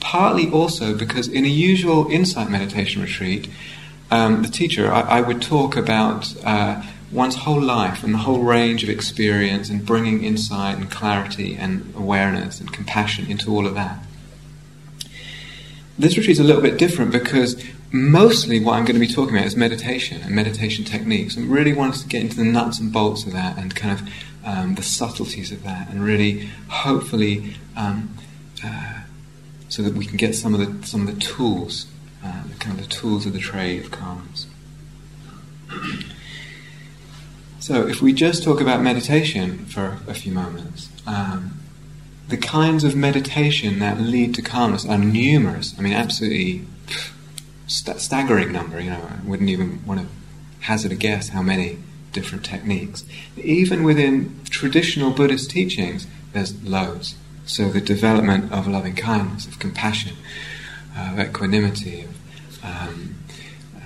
Partly 0.00 0.50
also 0.50 0.94
because 0.94 1.28
in 1.28 1.44
a 1.44 1.48
usual 1.48 2.10
insight 2.10 2.50
meditation 2.50 3.02
retreat, 3.02 3.48
um, 4.10 4.42
the 4.42 4.48
teacher, 4.48 4.90
I, 4.90 5.02
I, 5.02 5.20
would 5.20 5.40
talk 5.40 5.76
about 5.76 6.34
uh, 6.44 6.82
one's 7.12 7.36
whole 7.36 7.60
life 7.60 8.02
and 8.02 8.12
the 8.12 8.18
whole 8.18 8.42
range 8.42 8.82
of 8.82 8.88
experience 8.88 9.68
and 9.68 9.86
bringing 9.86 10.24
insight 10.24 10.76
and 10.78 10.90
clarity 10.90 11.54
and 11.54 11.92
awareness 11.96 12.60
and 12.60 12.72
compassion 12.72 13.30
into 13.30 13.52
all 13.52 13.66
of 13.66 13.74
that. 13.74 14.04
This 15.98 16.16
retreat 16.16 16.32
is 16.32 16.40
a 16.40 16.44
little 16.44 16.62
bit 16.62 16.78
different 16.78 17.12
because 17.12 17.62
mostly 17.92 18.60
what 18.60 18.74
I'm 18.74 18.84
going 18.84 18.94
to 18.94 19.06
be 19.06 19.12
talking 19.12 19.36
about 19.36 19.46
is 19.46 19.56
meditation 19.56 20.22
and 20.22 20.34
meditation 20.34 20.84
techniques. 20.84 21.36
and 21.36 21.50
really 21.50 21.72
want 21.72 21.94
to 21.96 22.08
get 22.08 22.22
into 22.22 22.36
the 22.36 22.44
nuts 22.44 22.78
and 22.78 22.92
bolts 22.92 23.26
of 23.26 23.32
that 23.32 23.58
and 23.58 23.74
kind 23.74 24.00
of 24.00 24.08
um, 24.44 24.74
the 24.76 24.82
subtleties 24.82 25.52
of 25.52 25.62
that 25.64 25.88
and 25.90 26.02
really, 26.02 26.48
hopefully, 26.68 27.54
um, 27.76 28.16
uh, 28.64 28.89
so 29.70 29.82
that 29.82 29.94
we 29.94 30.04
can 30.04 30.18
get 30.18 30.34
some 30.34 30.52
of 30.54 30.60
the 30.60 30.86
some 30.86 31.08
of 31.08 31.14
the 31.14 31.20
tools, 31.20 31.86
uh, 32.22 32.42
kind 32.58 32.78
of 32.78 32.86
the 32.86 32.90
tools 32.90 33.24
of 33.24 33.32
the 33.32 33.38
trade 33.38 33.84
of 33.84 33.90
calmness. 33.90 34.46
So, 37.60 37.86
if 37.86 38.02
we 38.02 38.12
just 38.12 38.42
talk 38.42 38.60
about 38.60 38.82
meditation 38.82 39.64
for 39.66 39.98
a 40.06 40.14
few 40.14 40.32
moments, 40.32 40.90
um, 41.06 41.60
the 42.28 42.36
kinds 42.36 42.84
of 42.84 42.96
meditation 42.96 43.78
that 43.78 44.00
lead 44.00 44.34
to 44.36 44.42
calmness 44.42 44.86
are 44.86 44.98
numerous. 44.98 45.74
I 45.78 45.82
mean, 45.82 45.92
absolutely 45.92 46.64
st- 47.66 48.00
staggering 48.00 48.52
number. 48.52 48.80
You 48.80 48.90
know, 48.90 49.08
I 49.10 49.28
wouldn't 49.28 49.50
even 49.50 49.84
want 49.86 50.00
to 50.00 50.06
hazard 50.60 50.92
a 50.92 50.96
guess 50.96 51.28
how 51.28 51.42
many 51.42 51.78
different 52.12 52.44
techniques. 52.44 53.04
Even 53.36 53.84
within 53.84 54.40
traditional 54.50 55.10
Buddhist 55.10 55.50
teachings, 55.50 56.06
there's 56.32 56.60
loads. 56.64 57.14
So, 57.50 57.68
the 57.68 57.80
development 57.80 58.52
of 58.52 58.68
loving 58.68 58.94
kindness, 58.94 59.46
of 59.46 59.58
compassion, 59.58 60.16
uh, 60.96 61.10
of 61.12 61.18
equanimity, 61.18 62.02
of 62.02 62.64
um, 62.64 63.16
uh, 63.76 63.80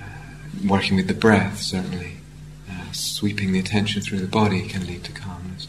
working 0.67 0.95
with 0.95 1.07
the 1.07 1.13
breath, 1.13 1.57
certainly 1.61 2.15
sweeping 2.95 3.51
the 3.51 3.59
attention 3.59 4.01
through 4.01 4.19
the 4.19 4.27
body 4.27 4.67
can 4.67 4.87
lead 4.87 5.03
to 5.03 5.11
calmness. 5.11 5.67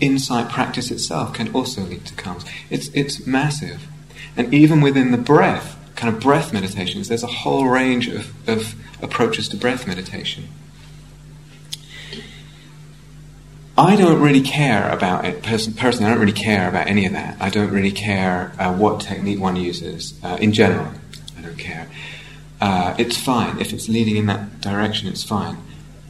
Insight 0.00 0.50
practice 0.50 0.90
itself 0.90 1.34
can 1.34 1.52
also 1.52 1.82
lead 1.82 2.04
to 2.06 2.14
calmness. 2.14 2.48
It's, 2.70 2.88
it's 2.88 3.26
massive. 3.26 3.86
And 4.36 4.52
even 4.54 4.80
within 4.80 5.10
the 5.10 5.18
breath, 5.18 5.76
kind 5.96 6.14
of 6.14 6.20
breath 6.20 6.52
meditations, 6.52 7.08
there's 7.08 7.22
a 7.22 7.28
whole 7.28 7.66
range 7.66 8.08
of, 8.08 8.48
of 8.48 8.74
approaches 9.02 9.48
to 9.48 9.56
breath 9.56 9.86
meditation. 9.86 10.48
I 13.80 13.96
don't 13.96 14.20
really 14.20 14.42
care 14.42 14.90
about 14.90 15.24
it. 15.24 15.42
Person, 15.42 15.72
personally, 15.72 16.04
I 16.04 16.10
don't 16.10 16.20
really 16.20 16.32
care 16.34 16.68
about 16.68 16.86
any 16.86 17.06
of 17.06 17.14
that. 17.14 17.38
I 17.40 17.48
don't 17.48 17.70
really 17.70 17.92
care 17.92 18.52
uh, 18.58 18.74
what 18.74 19.00
technique 19.00 19.40
one 19.40 19.56
uses. 19.56 20.20
Uh, 20.22 20.36
in 20.38 20.52
general, 20.52 20.92
I 21.38 21.40
don't 21.40 21.56
care. 21.56 21.88
Uh, 22.60 22.94
it's 22.98 23.16
fine. 23.16 23.58
If 23.58 23.72
it's 23.72 23.88
leading 23.88 24.16
in 24.16 24.26
that 24.26 24.60
direction, 24.60 25.08
it's 25.08 25.24
fine. 25.24 25.56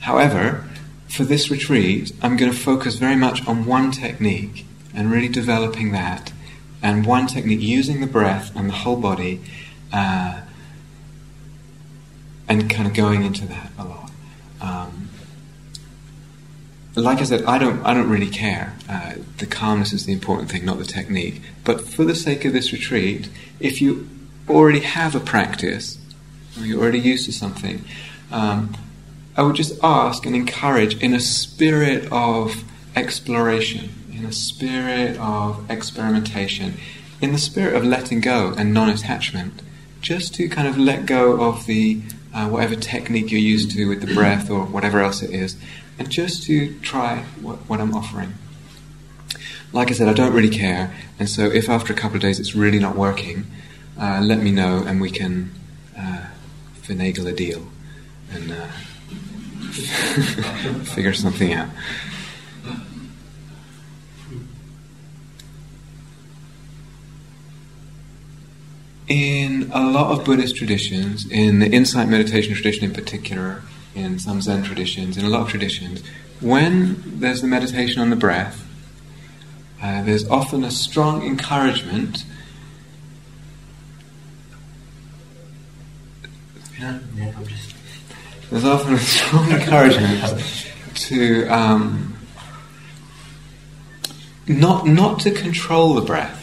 However, 0.01 0.65
for 1.09 1.23
this 1.23 1.49
retreat, 1.49 2.13
I'm 2.21 2.37
going 2.37 2.51
to 2.51 2.59
focus 2.59 2.97
very 2.97 3.15
much 3.15 3.47
on 3.47 3.67
one 3.67 3.93
technique 3.93 4.67
and 4.93 5.09
really 5.09 5.29
developing 5.29 5.93
that, 5.93 6.33
and 6.83 7.07
one 7.07 7.29
technique 7.29 7.61
using 7.61 8.01
the 8.01 8.09
breath 8.09 8.51
and 8.57 8.69
the 8.69 8.75
whole 8.75 8.97
body, 8.97 9.43
uh, 9.93 10.41
and 12.49 12.69
kind 12.69 12.89
of 12.89 12.95
going 12.95 13.23
into 13.23 13.47
that 13.47 13.71
a 13.79 13.85
lot. 13.85 14.00
Like 16.97 17.21
I 17.21 17.25
said, 17.25 17.45
I 17.45 17.59
don't, 17.59 17.85
I 17.85 17.95
don't 17.95 18.11
really 18.11 18.29
care. 18.29 18.75
Uh, 18.89 19.15
the 19.39 19.47
calmness 19.47 19.93
is 19.93 20.07
the 20.07 20.13
important 20.13 20.51
thing, 20.51 20.65
not 20.65 20.79
the 20.79 20.85
technique. 20.85 21.41
But 21.65 21.83
for 21.83 22.05
the 22.05 22.17
sake 22.17 22.45
of 22.45 22.53
this 22.53 22.73
retreat, 22.73 23.29
if 23.61 23.81
you 23.81 24.09
already 24.49 24.81
have 24.81 25.15
a 25.15 25.21
practice, 25.21 25.99
or 26.59 26.67
you're 26.67 26.81
already 26.81 26.99
used 26.99 27.27
to 27.27 27.33
something, 27.33 27.85
um, 28.33 28.77
I 29.37 29.43
would 29.43 29.57
just 29.57 29.79
ask 29.83 30.27
and 30.27 30.35
encourage 30.35 31.01
in 31.01 31.15
a 31.15 31.21
spirit 31.21 32.09
of 32.11 32.65
exploration, 32.97 33.91
in 34.13 34.25
a 34.25 34.33
spirit 34.33 35.17
of 35.19 35.71
experimentation, 35.71 36.75
in 37.21 37.33
the 37.33 37.39
spirit 37.39 37.75
of 37.75 37.85
letting 37.85 38.21
go 38.21 38.53
and 38.57 38.75
non 38.75 38.89
attachment, 38.89 39.63
just 40.01 40.35
to 40.35 40.49
kind 40.49 40.67
of 40.67 40.77
let 40.77 41.07
go 41.07 41.41
of 41.41 41.67
the 41.67 42.03
uh, 42.35 42.49
whatever 42.49 42.77
technique 42.77 43.31
you're 43.31 43.41
used 43.41 43.71
to 43.73 43.89
with 43.89 44.01
the 44.01 44.15
breath 44.15 44.51
or 44.51 44.65
whatever 44.65 45.01
else 45.01 45.23
it 45.23 45.31
is, 45.31 45.57
and 46.01 46.11
just 46.11 46.43
to 46.45 46.75
try 46.81 47.19
what, 47.43 47.59
what 47.69 47.79
I'm 47.79 47.95
offering. 47.95 48.33
Like 49.73 49.91
I 49.91 49.93
said, 49.93 50.09
I 50.09 50.15
don't 50.15 50.33
really 50.33 50.49
care, 50.49 50.97
and 51.19 51.29
so 51.29 51.45
if 51.45 51.69
after 51.69 51.93
a 51.93 51.97
couple 51.97 52.17
of 52.17 52.23
days 52.23 52.41
it's 52.41 52.55
really 52.55 52.79
not 52.79 52.97
working, 52.97 53.47
uh, 54.01 54.21
let 54.23 54.39
me 54.39 54.51
know 54.51 54.83
and 54.85 55.01
we 55.01 55.11
can 55.11 55.53
uh, 55.97 56.25
finagle 56.81 57.27
a 57.27 57.33
deal 57.33 57.69
and 58.33 58.51
uh, 58.51 58.67
figure 60.85 61.13
something 61.13 61.53
out. 61.53 61.69
In 69.07 69.71
a 69.75 69.85
lot 69.85 70.13
of 70.13 70.25
Buddhist 70.25 70.57
traditions, 70.57 71.31
in 71.31 71.59
the 71.59 71.71
insight 71.71 72.09
meditation 72.09 72.55
tradition 72.55 72.85
in 72.85 72.95
particular, 72.95 73.63
in 73.95 74.19
some 74.19 74.41
Zen 74.41 74.63
traditions, 74.63 75.17
in 75.17 75.25
a 75.25 75.29
lot 75.29 75.43
of 75.43 75.49
traditions, 75.49 76.03
when 76.41 77.21
there's 77.21 77.41
the 77.41 77.47
meditation 77.47 78.01
on 78.01 78.11
the 78.11 78.17
breath, 78.17 78.67
uh, 79.83 80.03
there's 80.03 80.29
often 80.29 80.65
a 80.65 80.71
strong 80.71 81.23
encouragement. 81.23 82.25
there's 88.51 88.65
often 88.65 88.95
a 88.95 88.99
strong 88.99 89.51
encouragement 89.53 90.67
to 90.95 91.47
um, 91.49 92.17
not 94.47 94.87
not 94.87 95.21
to 95.21 95.31
control 95.31 95.95
the 95.95 96.01
breath 96.01 96.40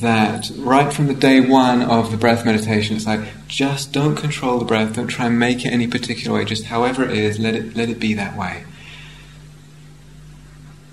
that 0.00 0.50
right 0.56 0.92
from 0.92 1.06
the 1.06 1.14
day 1.14 1.40
one 1.40 1.82
of 1.82 2.10
the 2.10 2.16
breath 2.16 2.44
meditation, 2.44 2.96
it's 2.96 3.06
like 3.06 3.20
just 3.48 3.92
don't 3.92 4.16
control 4.16 4.58
the 4.58 4.64
breath, 4.64 4.94
don't 4.94 5.06
try 5.06 5.26
and 5.26 5.38
make 5.38 5.64
it 5.64 5.68
any 5.68 5.86
particular 5.86 6.36
way, 6.36 6.44
just 6.44 6.64
however 6.64 7.04
it 7.04 7.16
is, 7.16 7.38
let 7.38 7.54
it 7.54 7.76
let 7.76 7.88
it 7.88 7.98
be 7.98 8.14
that 8.14 8.36
way. 8.36 8.64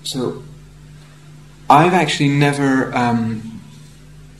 So, 0.02 0.42
I've 1.68 1.94
actually 1.94 2.28
never 2.28 2.94
um, 2.94 3.62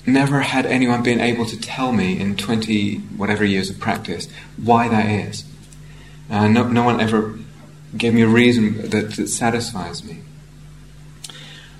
never 0.07 0.41
had 0.41 0.67
anyone 0.67 1.03
being 1.03 1.21
able 1.21 1.47
to 1.47 1.61
tell 1.61 1.93
me 1.93 2.19
in 2.19 2.37
twenty 2.37 2.97
whatever 3.17 3.45
years 3.45 3.71
of 3.71 3.79
practice 3.79 4.29
why 4.57 4.89
that 4.89 5.07
is. 5.07 5.45
Uh, 6.31 6.49
no, 6.49 6.69
no 6.69 6.85
one 6.85 7.01
ever 7.01 7.39
gave 7.97 8.15
me 8.15 8.23
a 8.23 8.29
reason 8.29 8.91
that, 8.91 9.13
that 9.13 9.29
satisfies 9.29 10.03
me. 10.03 10.21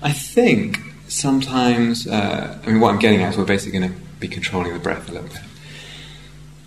I 0.01 0.11
think 0.11 0.79
sometimes, 1.07 2.07
uh, 2.07 2.59
I 2.63 2.67
mean, 2.67 2.79
what 2.79 2.93
I'm 2.93 2.99
getting 2.99 3.21
at 3.21 3.31
is 3.31 3.37
we're 3.37 3.45
basically 3.45 3.79
going 3.79 3.93
to 3.93 3.99
be 4.19 4.27
controlling 4.27 4.73
the 4.73 4.79
breath 4.79 5.09
a 5.09 5.13
little 5.13 5.27
bit. 5.27 5.41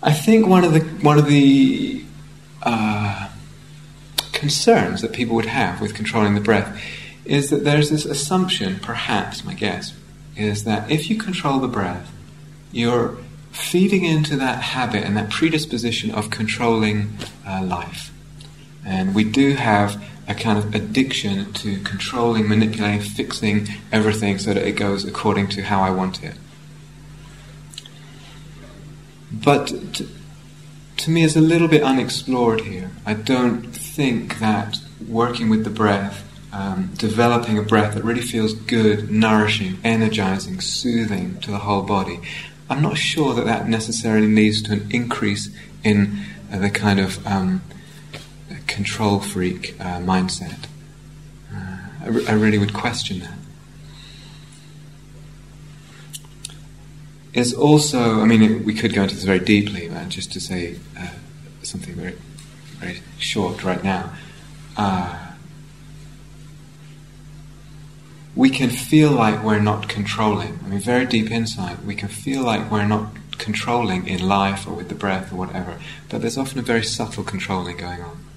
I 0.01 0.13
think 0.13 0.47
one 0.47 0.63
of 0.63 0.73
the 0.73 0.79
one 0.79 1.17
of 1.17 1.27
the 1.27 2.03
uh, 2.63 3.29
concerns 4.31 5.01
that 5.01 5.11
people 5.11 5.35
would 5.35 5.45
have 5.45 5.81
with 5.81 5.93
controlling 5.93 6.35
the 6.35 6.41
breath 6.41 6.81
is 7.25 7.49
that 7.49 7.63
there's 7.63 7.89
this 7.89 8.05
assumption, 8.05 8.79
perhaps 8.79 9.43
my 9.43 9.53
guess, 9.53 9.93
is 10.35 10.63
that 10.63 10.89
if 10.89 11.09
you 11.09 11.17
control 11.17 11.59
the 11.59 11.67
breath, 11.67 12.11
you're 12.71 13.17
feeding 13.51 14.05
into 14.05 14.37
that 14.37 14.61
habit 14.61 15.03
and 15.03 15.17
that 15.17 15.29
predisposition 15.29 16.11
of 16.11 16.29
controlling 16.29 17.17
uh, 17.45 17.61
life. 17.63 18.11
And 18.85 19.13
we 19.13 19.23
do 19.25 19.55
have 19.55 20.01
a 20.29 20.35
kind 20.35 20.59
of 20.59 20.75
addiction 20.75 21.51
to 21.53 21.79
controlling, 21.79 22.47
manipulating, 22.47 23.01
fixing 23.01 23.67
everything 23.91 24.37
so 24.37 24.53
that 24.53 24.65
it 24.65 24.73
goes 24.73 25.03
according 25.03 25.47
to 25.49 25.63
how 25.63 25.81
I 25.81 25.89
want 25.89 26.23
it. 26.23 26.35
But 29.31 29.67
to, 29.95 30.07
to 30.97 31.11
me, 31.11 31.23
it's 31.23 31.35
a 31.35 31.41
little 31.41 31.67
bit 31.67 31.81
unexplored 31.81 32.61
here. 32.61 32.91
I 33.05 33.15
don't 33.15 33.63
think 33.71 34.39
that 34.39 34.77
working 35.07 35.49
with 35.49 35.63
the 35.63 35.69
breath, 35.71 36.23
um, 36.53 36.91
developing 36.95 37.57
a 37.57 37.63
breath 37.63 37.95
that 37.95 38.03
really 38.03 38.21
feels 38.21 38.53
good, 38.53 39.09
nourishing, 39.09 39.79
energizing, 39.83 40.61
soothing 40.61 41.39
to 41.41 41.49
the 41.51 41.59
whole 41.59 41.81
body, 41.81 42.19
I'm 42.69 42.83
not 42.83 42.97
sure 42.97 43.33
that 43.33 43.45
that 43.45 43.67
necessarily 43.67 44.27
leads 44.27 44.61
to 44.63 44.73
an 44.73 44.87
increase 44.91 45.49
in 45.83 46.19
uh, 46.51 46.59
the 46.59 46.69
kind 46.69 46.99
of 46.99 47.25
um, 47.25 47.63
control 48.69 49.19
freak 49.19 49.75
uh, 49.79 49.99
mindset. 49.99 50.65
Uh, 51.53 51.77
I, 52.01 52.07
re- 52.07 52.27
I, 52.27 52.33
really 52.33 52.57
would 52.57 52.73
question 52.73 53.19
that. 53.19 53.37
Is 57.33 57.53
also, 57.53 58.21
I 58.21 58.25
mean, 58.25 58.41
it, 58.41 58.65
we 58.65 58.73
could 58.73 58.93
go 58.93 59.03
into 59.03 59.15
this 59.15 59.23
very 59.23 59.39
deeply, 59.39 59.89
but 59.89 60.07
just 60.09 60.31
to 60.33 60.39
say 60.39 60.77
uh, 60.97 61.07
something 61.63 61.93
very, 61.95 62.15
very 62.77 63.01
short 63.17 63.63
right 63.63 63.83
now. 63.83 64.13
Uh, 64.77 65.25
we 68.35 68.49
can 68.49 68.69
feel 68.69 69.11
like 69.11 69.43
we're 69.43 69.59
not 69.59 69.89
controlling. 69.89 70.59
I 70.63 70.69
mean, 70.69 70.79
very 70.79 71.05
deep 71.05 71.29
inside, 71.29 71.85
we 71.85 71.95
can 71.95 72.07
feel 72.07 72.43
like 72.43 72.71
we're 72.71 72.87
not 72.87 73.07
controlling 73.37 74.07
in 74.07 74.27
life 74.27 74.67
or 74.67 74.73
with 74.73 74.89
the 74.89 74.95
breath 74.95 75.33
or 75.33 75.35
whatever, 75.35 75.79
but 76.09 76.21
there's 76.21 76.37
often 76.37 76.59
a 76.59 76.61
very 76.61 76.83
subtle 76.83 77.23
controlling 77.23 77.77
going 77.77 78.01
on 78.01 78.28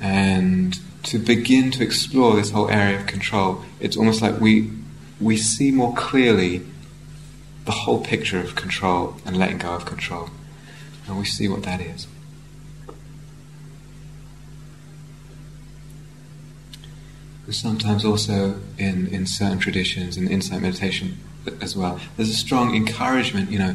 and 0.00 0.78
to 1.04 1.18
begin 1.18 1.70
to 1.72 1.82
explore 1.82 2.36
this 2.36 2.50
whole 2.50 2.68
area 2.68 3.00
of 3.00 3.06
control, 3.06 3.62
it's 3.80 3.96
almost 3.96 4.22
like 4.22 4.40
we 4.40 4.70
we 5.20 5.36
see 5.36 5.70
more 5.70 5.94
clearly 5.94 6.62
the 7.64 7.72
whole 7.72 8.02
picture 8.02 8.38
of 8.38 8.54
control 8.54 9.16
and 9.26 9.36
letting 9.36 9.58
go 9.58 9.70
of 9.74 9.84
control, 9.84 10.30
and 11.06 11.18
we 11.18 11.24
see 11.24 11.48
what 11.48 11.62
that 11.64 11.80
is. 11.80 12.06
Sometimes 17.50 18.04
also 18.04 18.60
in, 18.76 19.06
in 19.06 19.26
certain 19.26 19.58
traditions, 19.58 20.18
in 20.18 20.28
insight 20.28 20.60
meditation 20.60 21.18
as 21.62 21.74
well, 21.74 21.98
there's 22.16 22.28
a 22.28 22.34
strong 22.34 22.76
encouragement, 22.76 23.50
you 23.50 23.58
know, 23.58 23.74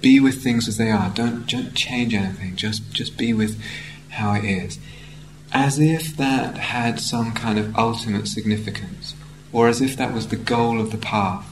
be 0.00 0.18
with 0.18 0.42
things 0.42 0.66
as 0.66 0.76
they 0.76 0.90
are. 0.90 1.08
Don't, 1.10 1.46
don't 1.46 1.72
change 1.74 2.14
anything. 2.14 2.56
Just 2.56 2.92
just 2.92 3.16
be 3.16 3.32
with 3.32 3.62
how 4.08 4.32
it 4.34 4.44
is 4.44 4.80
as 5.52 5.78
if 5.78 6.16
that 6.16 6.56
had 6.56 7.00
some 7.00 7.32
kind 7.32 7.58
of 7.58 7.76
ultimate 7.76 8.28
significance, 8.28 9.14
or 9.52 9.68
as 9.68 9.80
if 9.80 9.96
that 9.96 10.14
was 10.14 10.28
the 10.28 10.36
goal 10.36 10.80
of 10.80 10.90
the 10.90 10.98
path. 10.98 11.46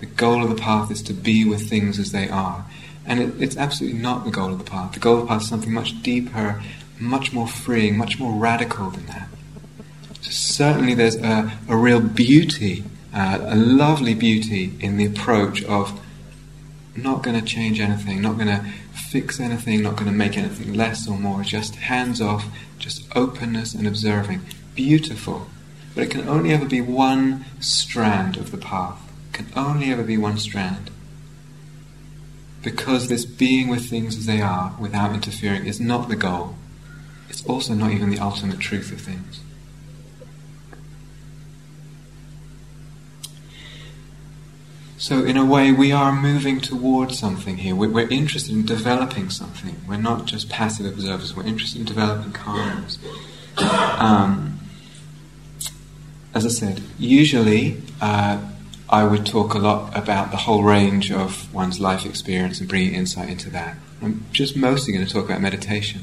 The 0.00 0.06
goal 0.06 0.42
of 0.42 0.48
the 0.48 0.60
path 0.60 0.90
is 0.90 1.02
to 1.02 1.12
be 1.12 1.44
with 1.44 1.68
things 1.68 1.98
as 1.98 2.12
they 2.12 2.28
are. 2.28 2.66
And 3.04 3.20
it, 3.20 3.42
it's 3.42 3.56
absolutely 3.56 3.98
not 3.98 4.24
the 4.24 4.30
goal 4.30 4.52
of 4.52 4.58
the 4.58 4.70
path. 4.70 4.92
The 4.92 5.00
goal 5.00 5.18
of 5.18 5.20
the 5.22 5.26
path 5.28 5.42
is 5.42 5.48
something 5.48 5.72
much 5.72 6.02
deeper, 6.02 6.62
much 6.98 7.32
more 7.32 7.46
freeing, 7.46 7.96
much 7.96 8.18
more 8.18 8.32
radical 8.32 8.90
than 8.90 9.06
that. 9.06 9.28
So 10.22 10.30
certainly 10.30 10.94
there's 10.94 11.16
a, 11.16 11.52
a 11.68 11.76
real 11.76 12.00
beauty, 12.00 12.84
uh, 13.14 13.38
a 13.42 13.54
lovely 13.54 14.14
beauty 14.14 14.72
in 14.80 14.96
the 14.96 15.06
approach 15.06 15.62
of 15.64 16.00
not 16.96 17.22
going 17.22 17.38
to 17.38 17.44
change 17.44 17.78
anything, 17.80 18.22
not 18.22 18.36
going 18.36 18.48
to 18.48 18.64
fix 18.96 19.38
anything, 19.40 19.82
not 19.82 19.96
going 19.96 20.10
to 20.10 20.16
make 20.16 20.36
anything 20.36 20.74
less 20.74 21.08
or 21.08 21.18
more, 21.18 21.42
just 21.42 21.76
hands 21.76 22.20
off, 22.20 22.46
just 22.78 23.06
openness 23.16 23.74
and 23.74 23.86
observing. 23.86 24.40
Beautiful. 24.74 25.48
But 25.94 26.04
it 26.04 26.10
can 26.10 26.28
only 26.28 26.52
ever 26.52 26.66
be 26.66 26.80
one 26.80 27.44
strand 27.60 28.36
of 28.36 28.50
the 28.50 28.58
path. 28.58 29.00
It 29.30 29.34
can 29.34 29.46
only 29.56 29.90
ever 29.90 30.02
be 30.02 30.18
one 30.18 30.38
strand. 30.38 30.90
Because 32.62 33.08
this 33.08 33.24
being 33.24 33.68
with 33.68 33.88
things 33.88 34.16
as 34.16 34.26
they 34.26 34.40
are, 34.40 34.74
without 34.80 35.14
interfering, 35.14 35.66
is 35.66 35.80
not 35.80 36.08
the 36.08 36.16
goal. 36.16 36.56
It's 37.28 37.46
also 37.46 37.74
not 37.74 37.92
even 37.92 38.10
the 38.10 38.18
ultimate 38.18 38.60
truth 38.60 38.92
of 38.92 39.00
things. 39.00 39.40
So, 44.98 45.24
in 45.24 45.36
a 45.36 45.44
way, 45.44 45.72
we 45.72 45.92
are 45.92 46.10
moving 46.10 46.58
towards 46.58 47.18
something 47.18 47.58
here. 47.58 47.74
We're, 47.74 47.90
we're, 47.90 48.08
interested 48.08 48.54
in 48.54 48.64
developing 48.64 49.28
something. 49.28 49.76
We're 49.86 49.98
not 49.98 50.24
just 50.24 50.48
passive 50.48 50.86
observers, 50.86 51.36
we're 51.36 51.44
interested 51.44 51.80
in 51.80 51.84
developing 51.84 52.32
calmness. 52.32 52.98
Um, 53.58 54.58
as 56.34 56.46
I 56.46 56.48
said, 56.48 56.82
usually 56.98 57.82
uh, 58.00 58.40
I 58.88 59.04
would 59.04 59.26
talk 59.26 59.54
a 59.54 59.58
lot 59.58 59.96
about 59.96 60.30
the 60.30 60.36
whole 60.38 60.62
range 60.62 61.10
of 61.10 61.52
one's 61.52 61.80
life 61.80 62.06
experience 62.06 62.60
and 62.60 62.68
bringing 62.68 62.94
insight 62.94 63.28
into 63.28 63.50
that. 63.50 63.76
I'm 64.00 64.24
just 64.32 64.56
mostly 64.56 64.94
going 64.94 65.06
to 65.06 65.12
talk 65.12 65.26
about 65.26 65.40
meditation. 65.40 66.02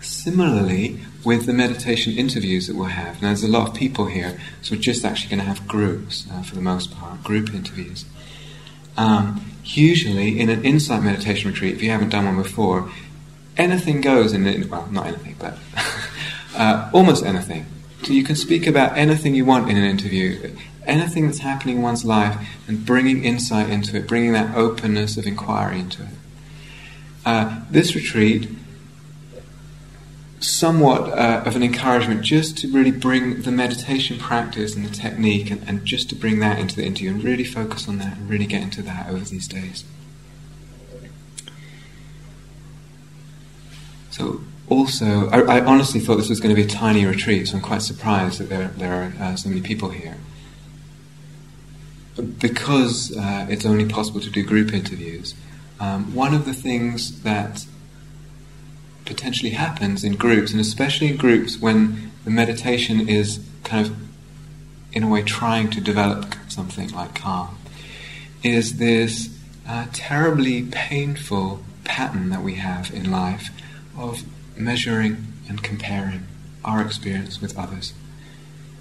Similarly, 0.00 1.00
with 1.24 1.46
the 1.46 1.52
meditation 1.52 2.12
interviews 2.14 2.66
that 2.66 2.76
we'll 2.76 2.86
have, 2.86 3.22
now 3.22 3.28
there's 3.28 3.44
a 3.44 3.48
lot 3.48 3.68
of 3.68 3.74
people 3.74 4.06
here, 4.06 4.40
so 4.60 4.74
we're 4.74 4.80
just 4.80 5.04
actually 5.04 5.30
going 5.30 5.40
to 5.40 5.46
have 5.46 5.66
groups 5.68 6.26
uh, 6.32 6.42
for 6.42 6.54
the 6.54 6.60
most 6.60 6.94
part, 6.94 7.22
group 7.22 7.54
interviews. 7.54 8.04
Um, 8.96 9.52
usually, 9.64 10.38
in 10.40 10.48
an 10.50 10.64
insight 10.64 11.02
meditation 11.02 11.50
retreat, 11.50 11.74
if 11.74 11.82
you 11.82 11.90
haven't 11.90 12.10
done 12.10 12.24
one 12.26 12.42
before, 12.42 12.90
anything 13.56 14.00
goes 14.00 14.32
in 14.32 14.46
it, 14.46 14.68
well, 14.68 14.86
not 14.90 15.06
anything, 15.06 15.36
but 15.38 15.58
uh, 16.56 16.90
almost 16.92 17.24
anything. 17.24 17.66
So 18.02 18.12
you 18.12 18.24
can 18.24 18.36
speak 18.36 18.66
about 18.66 18.98
anything 18.98 19.34
you 19.34 19.44
want 19.44 19.70
in 19.70 19.76
an 19.76 19.84
interview, 19.84 20.56
anything 20.86 21.26
that's 21.26 21.38
happening 21.38 21.76
in 21.76 21.82
one's 21.82 22.04
life, 22.04 22.48
and 22.66 22.84
bringing 22.84 23.24
insight 23.24 23.70
into 23.70 23.96
it, 23.96 24.08
bringing 24.08 24.32
that 24.32 24.56
openness 24.56 25.16
of 25.16 25.26
inquiry 25.26 25.78
into 25.78 26.02
it. 26.02 26.08
Uh, 27.24 27.60
this 27.70 27.94
retreat 27.94 28.48
somewhat 30.42 31.10
uh, 31.12 31.42
of 31.46 31.56
an 31.56 31.62
encouragement 31.62 32.22
just 32.22 32.58
to 32.58 32.68
really 32.68 32.90
bring 32.90 33.42
the 33.42 33.52
meditation 33.52 34.18
practice 34.18 34.74
and 34.74 34.84
the 34.84 34.94
technique 34.94 35.50
and, 35.50 35.62
and, 35.68 35.84
just 35.84 36.08
to 36.10 36.14
bring 36.14 36.40
that 36.40 36.58
into 36.58 36.74
the 36.76 36.84
interview 36.84 37.10
and 37.10 37.22
really 37.22 37.44
focus 37.44 37.88
on 37.88 37.98
that 37.98 38.16
and 38.16 38.28
really 38.28 38.46
get 38.46 38.62
into 38.62 38.82
that 38.82 39.08
over 39.08 39.24
these 39.24 39.46
days. 39.46 39.84
So, 44.10 44.42
also, 44.68 45.28
I, 45.30 45.58
I 45.58 45.64
honestly 45.64 46.00
thought 46.00 46.16
this 46.16 46.28
was 46.28 46.40
going 46.40 46.54
to 46.54 46.60
be 46.60 46.66
a 46.66 46.70
tiny 46.70 47.06
retreat, 47.06 47.48
so 47.48 47.56
I'm 47.56 47.62
quite 47.62 47.82
surprised 47.82 48.40
that 48.40 48.48
there, 48.48 48.68
there 48.68 48.92
are 48.92 49.22
uh, 49.22 49.36
so 49.36 49.48
many 49.48 49.60
people 49.60 49.90
here. 49.90 50.16
Because 52.16 53.16
uh, 53.16 53.46
it's 53.48 53.64
only 53.64 53.86
possible 53.86 54.20
to 54.20 54.30
do 54.30 54.44
group 54.44 54.72
interviews, 54.72 55.34
um, 55.80 56.14
one 56.14 56.34
of 56.34 56.44
the 56.44 56.52
things 56.52 57.22
that 57.22 57.66
potentially 59.04 59.50
happens 59.50 60.04
in 60.04 60.14
groups, 60.16 60.52
and 60.52 60.60
especially 60.60 61.08
in 61.08 61.16
groups 61.16 61.58
when 61.58 62.10
the 62.24 62.30
meditation 62.30 63.08
is 63.08 63.40
kind 63.64 63.86
of, 63.86 63.96
in 64.92 65.02
a 65.02 65.08
way, 65.08 65.22
trying 65.22 65.70
to 65.70 65.80
develop 65.80 66.34
something 66.48 66.90
like 66.90 67.14
calm, 67.14 67.56
is 68.42 68.78
this 68.78 69.36
uh, 69.68 69.86
terribly 69.92 70.62
painful 70.62 71.62
pattern 71.84 72.30
that 72.30 72.42
we 72.42 72.54
have 72.54 72.92
in 72.92 73.10
life 73.10 73.50
of 73.96 74.22
measuring 74.56 75.32
and 75.48 75.62
comparing 75.62 76.26
our 76.64 76.80
experience 76.80 77.40
with 77.40 77.58
others. 77.58 77.92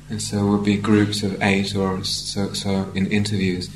And 0.09 0.21
so 0.21 0.45
we'll 0.45 0.61
be 0.61 0.77
groups 0.77 1.23
of 1.23 1.41
eight 1.41 1.75
or 1.75 2.03
so, 2.03 2.53
so 2.53 2.91
in 2.93 3.07
interviews, 3.07 3.69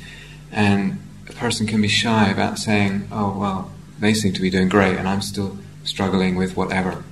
and 0.52 1.00
a 1.28 1.32
person 1.32 1.66
can 1.66 1.80
be 1.80 1.88
shy 1.88 2.28
about 2.28 2.58
saying, 2.58 3.08
"Oh 3.10 3.36
well, 3.38 3.70
they 3.98 4.12
seem 4.12 4.32
to 4.34 4.42
be 4.42 4.50
doing 4.50 4.68
great, 4.68 4.96
and 4.96 5.08
I'm 5.08 5.22
still 5.22 5.58
struggling 5.86 6.36
with 6.36 6.56
whatever. 6.56 7.02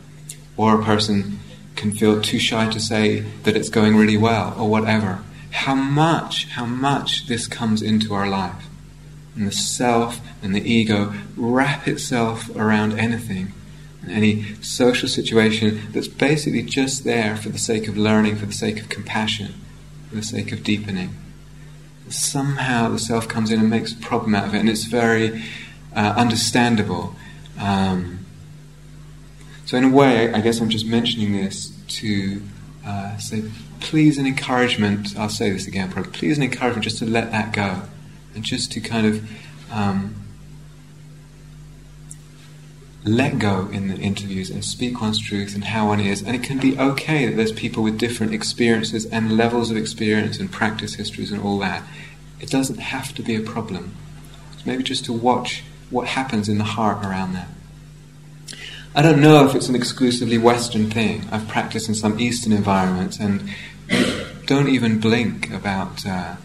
Or 0.56 0.78
a 0.78 0.84
person 0.84 1.40
can 1.76 1.92
feel 1.92 2.20
too 2.20 2.38
shy 2.38 2.70
to 2.70 2.80
say 2.80 3.20
that 3.42 3.56
it's 3.56 3.68
going 3.68 3.96
really 3.96 4.16
well 4.16 4.54
or 4.58 4.68
whatever. 4.68 5.22
How 5.50 5.74
much, 5.74 6.48
how 6.50 6.66
much 6.66 7.26
this 7.26 7.46
comes 7.46 7.82
into 7.82 8.14
our 8.14 8.28
life. 8.28 8.66
And 9.36 9.46
the 9.46 9.52
self 9.52 10.20
and 10.42 10.54
the 10.54 10.62
ego 10.62 11.12
wrap 11.36 11.88
itself 11.88 12.54
around 12.54 12.98
anything, 12.98 13.52
any 14.08 14.54
social 14.62 15.08
situation 15.08 15.88
that's 15.90 16.08
basically 16.08 16.62
just 16.62 17.04
there 17.04 17.36
for 17.36 17.48
the 17.48 17.58
sake 17.58 17.88
of 17.88 17.96
learning, 17.96 18.36
for 18.36 18.46
the 18.46 18.52
sake 18.52 18.80
of 18.80 18.88
compassion, 18.88 19.54
for 20.08 20.16
the 20.16 20.22
sake 20.22 20.52
of 20.52 20.62
deepening. 20.62 21.14
Somehow 22.08 22.90
the 22.90 22.98
self 22.98 23.26
comes 23.26 23.50
in 23.50 23.58
and 23.58 23.70
makes 23.70 23.92
a 23.92 23.96
problem 23.96 24.34
out 24.34 24.46
of 24.46 24.54
it, 24.54 24.58
and 24.58 24.68
it's 24.68 24.84
very 24.84 25.42
uh, 25.96 26.14
understandable. 26.16 27.16
Um, 27.58 28.23
so, 29.66 29.76
in 29.76 29.84
a 29.84 29.88
way, 29.88 30.32
I 30.32 30.40
guess 30.40 30.60
I'm 30.60 30.68
just 30.68 30.86
mentioning 30.86 31.32
this 31.32 31.72
to 32.00 32.42
uh, 32.84 33.16
say, 33.16 33.44
please, 33.80 34.18
an 34.18 34.26
encouragement. 34.26 35.16
I'll 35.18 35.28
say 35.28 35.50
this 35.50 35.66
again, 35.66 35.90
probably. 35.90 36.12
Please, 36.12 36.36
an 36.36 36.44
encouragement 36.44 36.84
just 36.84 36.98
to 36.98 37.06
let 37.06 37.30
that 37.32 37.52
go 37.52 37.82
and 38.34 38.44
just 38.44 38.72
to 38.72 38.80
kind 38.80 39.06
of 39.06 39.30
um, 39.70 40.14
let 43.04 43.38
go 43.38 43.68
in 43.72 43.88
the 43.88 43.96
interviews 43.96 44.50
and 44.50 44.64
speak 44.64 45.00
one's 45.00 45.18
truth 45.18 45.54
and 45.54 45.64
how 45.64 45.88
one 45.88 46.00
is. 46.00 46.22
And 46.22 46.34
it 46.34 46.42
can 46.42 46.58
be 46.58 46.78
okay 46.78 47.26
that 47.26 47.36
there's 47.36 47.52
people 47.52 47.82
with 47.82 47.98
different 47.98 48.34
experiences 48.34 49.06
and 49.06 49.36
levels 49.36 49.70
of 49.70 49.76
experience 49.76 50.38
and 50.38 50.50
practice 50.50 50.94
histories 50.94 51.30
and 51.30 51.42
all 51.42 51.58
that. 51.60 51.84
It 52.40 52.50
doesn't 52.50 52.78
have 52.78 53.14
to 53.14 53.22
be 53.22 53.34
a 53.34 53.40
problem. 53.40 53.94
It's 54.54 54.66
maybe 54.66 54.82
just 54.82 55.04
to 55.06 55.12
watch 55.12 55.62
what 55.90 56.08
happens 56.08 56.48
in 56.48 56.58
the 56.58 56.64
heart 56.64 57.04
around 57.04 57.34
that. 57.34 57.48
I 58.96 59.02
don't 59.02 59.20
know 59.20 59.44
if 59.44 59.56
it's 59.56 59.68
an 59.68 59.74
exclusively 59.74 60.38
Western 60.38 60.88
thing. 60.88 61.24
I've 61.32 61.48
practiced 61.48 61.88
in 61.88 61.96
some 61.96 62.20
Eastern 62.20 62.52
environments 62.52 63.18
and 63.18 63.50
don't 64.46 64.68
even 64.68 65.00
blink 65.00 65.52
about, 65.52 66.06
uh, 66.06 66.36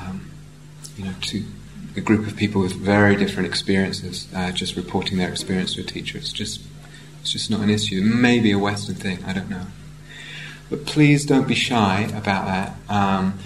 um, 0.00 0.30
you 0.96 1.04
know, 1.04 1.12
to 1.20 1.44
a 1.94 2.00
group 2.00 2.26
of 2.26 2.36
people 2.36 2.62
with 2.62 2.72
very 2.72 3.16
different 3.16 3.46
experiences, 3.46 4.28
uh, 4.34 4.50
just 4.52 4.76
reporting 4.76 5.18
their 5.18 5.28
experience 5.28 5.74
to 5.74 5.82
a 5.82 5.84
teacher. 5.84 6.16
It's 6.16 6.32
just, 6.32 6.62
it's 7.20 7.30
just 7.30 7.50
not 7.50 7.60
an 7.60 7.68
issue. 7.68 8.00
Maybe 8.00 8.50
a 8.50 8.58
Western 8.58 8.94
thing. 8.94 9.22
I 9.26 9.34
don't 9.34 9.50
know. 9.50 9.66
But 10.70 10.86
please 10.86 11.26
don't 11.26 11.46
be 11.46 11.54
shy 11.54 12.10
about 12.14 12.46
that. 12.46 12.76
Um, 12.88 13.38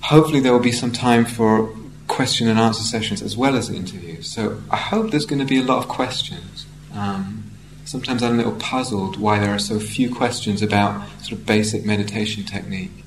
hopefully, 0.00 0.38
there 0.38 0.52
will 0.52 0.60
be 0.60 0.70
some 0.70 0.92
time 0.92 1.24
for 1.24 1.74
question 2.06 2.46
and 2.46 2.56
answer 2.56 2.84
sessions 2.84 3.20
as 3.20 3.36
well 3.36 3.56
as 3.56 3.68
interviews. 3.68 4.32
So 4.32 4.62
I 4.70 4.76
hope 4.76 5.10
there's 5.10 5.26
going 5.26 5.40
to 5.40 5.44
be 5.44 5.58
a 5.58 5.64
lot 5.64 5.78
of 5.78 5.88
questions. 5.88 6.66
Um, 6.94 7.50
sometimes 7.84 8.22
I'm 8.22 8.34
a 8.34 8.36
little 8.36 8.56
puzzled 8.56 9.18
why 9.18 9.38
there 9.38 9.54
are 9.54 9.58
so 9.58 9.78
few 9.78 10.14
questions 10.14 10.62
about 10.62 11.08
sort 11.20 11.32
of 11.32 11.46
basic 11.46 11.84
meditation 11.84 12.44
technique. 12.44 13.04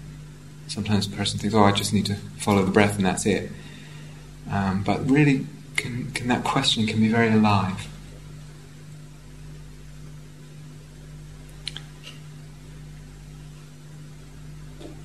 Sometimes 0.67 1.07
a 1.07 1.11
person 1.11 1.39
thinks, 1.39 1.55
oh, 1.55 1.63
I 1.63 1.71
just 1.71 1.93
need 1.93 2.05
to 2.07 2.15
follow 2.37 2.63
the 2.63 2.71
breath 2.71 2.97
and 2.97 3.05
that's 3.05 3.25
it. 3.25 3.51
Um, 4.49 4.83
but 4.83 5.09
really, 5.09 5.45
can, 5.75 6.11
can 6.11 6.27
that 6.27 6.43
question 6.43 6.85
can 6.87 6.99
be 6.99 7.07
very 7.07 7.31
alive. 7.31 7.87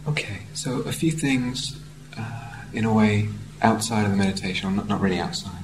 Okay, 0.06 0.38
so 0.54 0.80
a 0.80 0.92
few 0.92 1.10
things, 1.10 1.78
uh, 2.16 2.62
in 2.72 2.84
a 2.84 2.92
way, 2.92 3.28
outside 3.60 4.04
of 4.04 4.10
the 4.10 4.16
meditation, 4.16 4.74
not, 4.74 4.88
not 4.88 5.00
really 5.00 5.18
outside. 5.18 5.58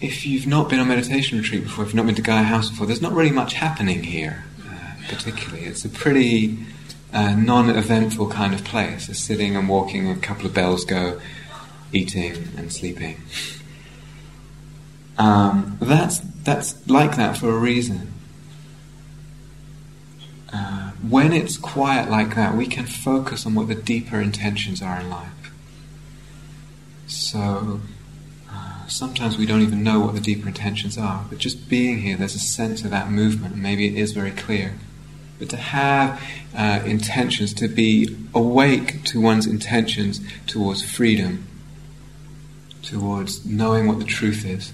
If 0.00 0.26
you've 0.26 0.46
not 0.46 0.68
been 0.68 0.78
on 0.78 0.86
a 0.86 0.88
meditation 0.88 1.38
retreat 1.38 1.62
before, 1.64 1.84
if 1.84 1.90
you've 1.90 1.96
not 1.96 2.06
been 2.06 2.14
to 2.14 2.22
Gaia 2.22 2.42
House 2.42 2.70
before, 2.70 2.86
there's 2.86 3.02
not 3.02 3.12
really 3.12 3.30
much 3.30 3.54
happening 3.54 4.02
here, 4.02 4.44
uh, 4.66 4.92
particularly. 5.08 5.64
It's 5.64 5.84
a 5.84 5.88
pretty 5.88 6.58
uh, 7.12 7.34
non-eventful 7.34 8.30
kind 8.30 8.54
of 8.54 8.64
place. 8.64 9.08
It's 9.08 9.22
sitting 9.22 9.56
and 9.56 9.68
walking, 9.68 10.10
a 10.10 10.16
couple 10.16 10.46
of 10.46 10.54
bells 10.54 10.84
go, 10.84 11.20
eating 11.92 12.48
and 12.56 12.72
sleeping. 12.72 13.20
Um, 15.18 15.76
that's 15.80 16.18
that's 16.18 16.88
like 16.88 17.16
that 17.16 17.36
for 17.36 17.50
a 17.50 17.58
reason. 17.58 18.14
Uh, 20.50 20.92
when 21.06 21.32
it's 21.32 21.58
quiet 21.58 22.10
like 22.10 22.34
that, 22.36 22.56
we 22.56 22.66
can 22.66 22.86
focus 22.86 23.44
on 23.44 23.54
what 23.54 23.68
the 23.68 23.74
deeper 23.74 24.18
intentions 24.18 24.80
are 24.80 24.98
in 24.98 25.10
life. 25.10 25.52
So 27.06 27.80
sometimes 28.90 29.38
we 29.38 29.46
don't 29.46 29.62
even 29.62 29.82
know 29.82 30.00
what 30.00 30.14
the 30.14 30.20
deeper 30.20 30.48
intentions 30.48 30.98
are, 30.98 31.24
but 31.28 31.38
just 31.38 31.68
being 31.68 32.00
here, 32.00 32.16
there's 32.16 32.34
a 32.34 32.40
sense 32.40 32.84
of 32.84 32.90
that 32.90 33.10
movement, 33.10 33.56
maybe 33.56 33.86
it 33.86 33.94
is 33.94 34.12
very 34.12 34.30
clear. 34.30 34.74
But 35.38 35.48
to 35.50 35.56
have 35.56 36.22
uh, 36.56 36.82
intentions, 36.84 37.54
to 37.54 37.68
be 37.68 38.14
awake 38.34 39.04
to 39.04 39.20
one's 39.20 39.46
intentions 39.46 40.20
towards 40.46 40.82
freedom, 40.82 41.46
towards 42.82 43.46
knowing 43.46 43.86
what 43.86 43.98
the 43.98 44.04
truth 44.04 44.44
is, 44.44 44.72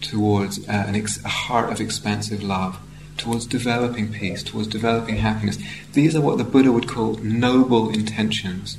towards 0.00 0.66
uh, 0.68 0.90
ex- 0.94 1.22
a 1.24 1.28
heart 1.28 1.70
of 1.70 1.80
expansive 1.80 2.42
love, 2.42 2.78
towards 3.16 3.46
developing 3.46 4.12
peace, 4.12 4.42
towards 4.42 4.68
developing 4.68 5.16
happiness. 5.16 5.58
These 5.92 6.16
are 6.16 6.20
what 6.20 6.38
the 6.38 6.44
Buddha 6.44 6.72
would 6.72 6.88
call 6.88 7.14
noble 7.14 7.90
intentions. 7.90 8.78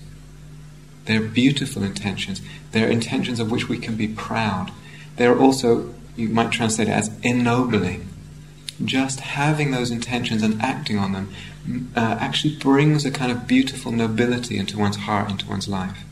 They're 1.06 1.22
beautiful 1.22 1.84
intentions. 1.84 2.42
They're 2.72 2.90
intentions 2.90 3.40
of 3.40 3.52
which 3.52 3.68
we 3.68 3.78
can 3.78 3.96
be 3.96 4.08
proud. 4.08 4.72
They're 5.16 5.38
also, 5.38 5.94
you 6.16 6.30
might 6.30 6.52
translate 6.52 6.88
it 6.88 6.92
as 6.92 7.12
ennobling. 7.24 8.08
Just 8.86 9.20
having 9.20 9.72
those 9.72 9.92
intentions 9.92 10.42
and 10.42 10.62
acting 10.62 10.98
on 10.98 11.12
them 11.12 11.34
uh, 11.96 12.18
actually 12.20 12.56
brings 12.56 13.06
a 13.06 13.12
kind 13.12 13.32
of 13.32 13.48
beautiful 13.48 13.92
nobility 13.92 14.58
into 14.58 14.78
one's 14.78 14.96
heart, 14.96 15.30
into 15.30 15.48
one's 15.48 15.68
life. 15.68 16.06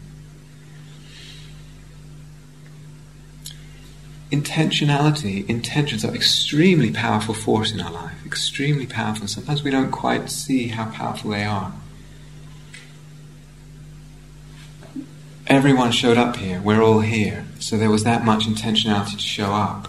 Intentionality, 4.32 5.48
intentions 5.50 6.04
are 6.04 6.13
extremely 6.13 6.91
powerful 6.91 7.34
force 7.34 7.72
in 7.72 7.80
our 7.80 7.91
life, 7.91 8.26
extremely 8.26 8.86
powerful. 8.86 9.26
Sometimes 9.26 9.63
we 9.63 9.72
don't 9.72 9.91
quite 9.91 10.30
see 10.30 10.67
how 10.67 10.91
powerful 10.91 11.32
they 11.32 11.46
are. 11.46 11.72
Everyone 15.50 15.92
showed 15.92 16.18
up 16.18 16.36
here. 16.36 16.60
We're 16.60 16.82
all 16.82 17.00
here. 17.00 17.46
So 17.60 17.78
there 17.78 17.90
was 17.90 18.04
that 18.04 18.26
much 18.26 18.46
intentionality 18.46 19.14
to 19.14 19.20
show 19.20 19.54
up. 19.54 19.88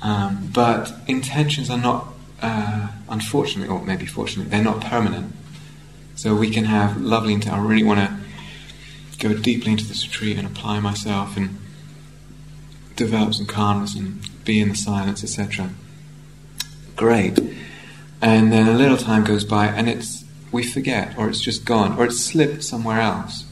Um, 0.00 0.50
but 0.54 0.90
intentions 1.06 1.68
are 1.68 1.76
not, 1.76 2.08
uh, 2.40 2.88
unfortunately, 3.06 3.68
or 3.68 3.84
maybe 3.84 4.06
fortunately, 4.06 4.50
they're 4.50 4.64
not 4.64 4.80
permanent. 4.80 5.34
So 6.14 6.34
we 6.34 6.50
can 6.50 6.64
have 6.64 6.98
lovely 6.98 7.34
intent. 7.34 7.56
I 7.56 7.58
really 7.58 7.82
want 7.82 8.00
to 8.00 8.18
go 9.18 9.34
deeply 9.34 9.72
into 9.72 9.84
this 9.84 10.06
retreat 10.06 10.38
and 10.38 10.46
apply 10.46 10.80
myself 10.80 11.36
and 11.36 11.58
develop 12.96 13.34
some 13.34 13.46
calmness 13.46 13.94
and 13.94 14.26
be 14.46 14.60
in 14.60 14.70
the 14.70 14.76
silence, 14.76 15.22
etc. 15.22 15.70
Great. 16.94 17.38
And 18.22 18.50
then 18.50 18.66
a 18.66 18.72
little 18.72 18.96
time 18.96 19.24
goes 19.24 19.44
by 19.44 19.66
and 19.66 19.90
it's 19.90 20.24
we 20.52 20.62
forget, 20.62 21.18
or 21.18 21.28
it's 21.28 21.40
just 21.40 21.66
gone, 21.66 21.98
or 21.98 22.06
it's 22.06 22.18
slipped 22.18 22.62
somewhere 22.62 23.00
else. 23.00 23.45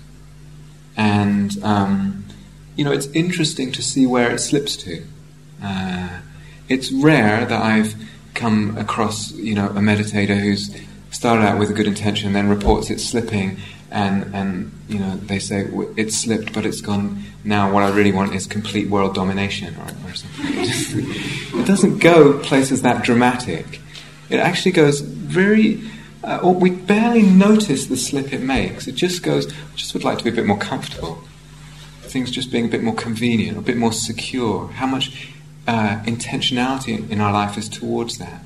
And 0.97 1.63
um, 1.63 2.25
you 2.77 2.85
know, 2.85 2.93
it's 2.93 3.07
interesting 3.09 3.73
to 3.73 3.83
see 3.83 4.07
where 4.07 4.31
it 4.31 4.39
slips 4.39 4.77
to. 4.79 5.03
Uh, 5.63 6.21
it's 6.69 6.91
rare 6.93 7.45
that 7.45 7.63
I've 7.63 7.95
come 8.35 8.77
across, 8.77 9.33
you 9.33 9.55
know, 9.55 9.69
a 9.69 9.81
meditator 9.81 10.39
who's 10.39 10.75
started 11.11 11.45
out 11.45 11.59
with 11.59 11.71
a 11.71 11.73
good 11.73 11.87
intention 11.87 12.33
then 12.33 12.49
reports 12.49 12.91
it 12.91 12.99
slipping 12.99 13.57
and 13.93 14.35
and 14.35 14.73
you 14.89 14.99
know 14.99 15.15
they 15.19 15.39
say 15.39 15.65
it 15.97 16.13
slipped 16.13 16.53
but 16.53 16.67
it's 16.67 16.81
gone. 16.81 17.23
Now 17.45 17.73
what 17.73 17.85
I 17.85 17.91
really 17.91 18.13
want 18.13 18.35
is 18.35 18.47
complete 18.47 18.91
world 18.91 19.15
domination 19.15 19.75
or, 19.77 20.11
or 20.11 20.15
something. 20.15 21.35
It 21.61 21.67
doesn't 21.67 22.01
go 22.01 22.39
places 22.41 22.83
that 22.83 23.05
dramatic. 23.05 23.81
It 24.29 24.41
actually 24.41 24.73
goes 24.73 25.01
very 25.01 25.89
uh, 26.25 26.41
or 26.43 26.55
we 26.55 26.71
barely 26.71 27.23
notice 27.23 27.87
the 27.87 27.97
slip 27.97 28.33
it 28.33 28.41
makes. 28.41 28.87
It 28.87 28.95
just 28.95 29.23
goes 29.23 29.53
I 29.53 29.77
just 29.77 29.95
would 29.95 30.05
like 30.05 30.19
to 30.19 30.25
be 30.25 30.31
a 30.31 30.33
bit 30.33 30.47
more 30.47 30.59
comfortable. 30.59 31.23
Things 32.03 32.31
just 32.31 32.51
being 32.53 32.67
a 32.67 32.69
bit 32.69 32.83
more 32.83 32.95
convenient 32.95 33.59
a 33.59 33.61
bit 33.61 33.77
more 33.77 33.93
secure. 33.93 34.69
How 34.69 34.87
much 34.87 35.33
uh, 35.67 36.01
intentionality 36.05 37.09
in 37.11 37.21
our 37.21 37.33
life 37.33 37.59
is 37.59 37.69
towards 37.69 38.19
that? 38.19 38.43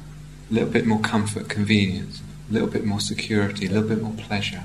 A 0.50 0.54
little 0.54 0.70
bit 0.70 0.86
more 0.86 1.00
comfort 1.00 1.48
convenience. 1.48 2.22
A 2.48 2.52
little 2.52 2.68
bit 2.68 2.84
more 2.84 3.00
security 3.00 3.66
a 3.66 3.70
little 3.70 3.88
bit 3.88 4.02
more 4.02 4.14
pleasure. 4.14 4.62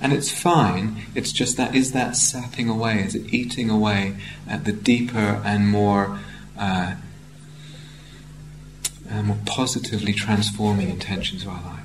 And 0.00 0.12
it's 0.12 0.30
fine, 0.30 1.06
it's 1.14 1.32
just 1.32 1.56
that 1.56 1.74
is 1.74 1.92
that 1.92 2.14
sapping 2.14 2.68
away, 2.68 3.00
is 3.00 3.14
it 3.14 3.32
eating 3.32 3.70
away 3.70 4.16
at 4.46 4.64
the 4.64 4.72
deeper 4.72 5.40
and 5.44 5.68
more, 5.68 6.18
uh, 6.58 6.96
uh, 9.10 9.22
more 9.22 9.38
positively 9.46 10.12
transforming 10.12 10.90
intentions 10.90 11.42
of 11.42 11.48
our 11.48 11.62
life. 11.62 11.83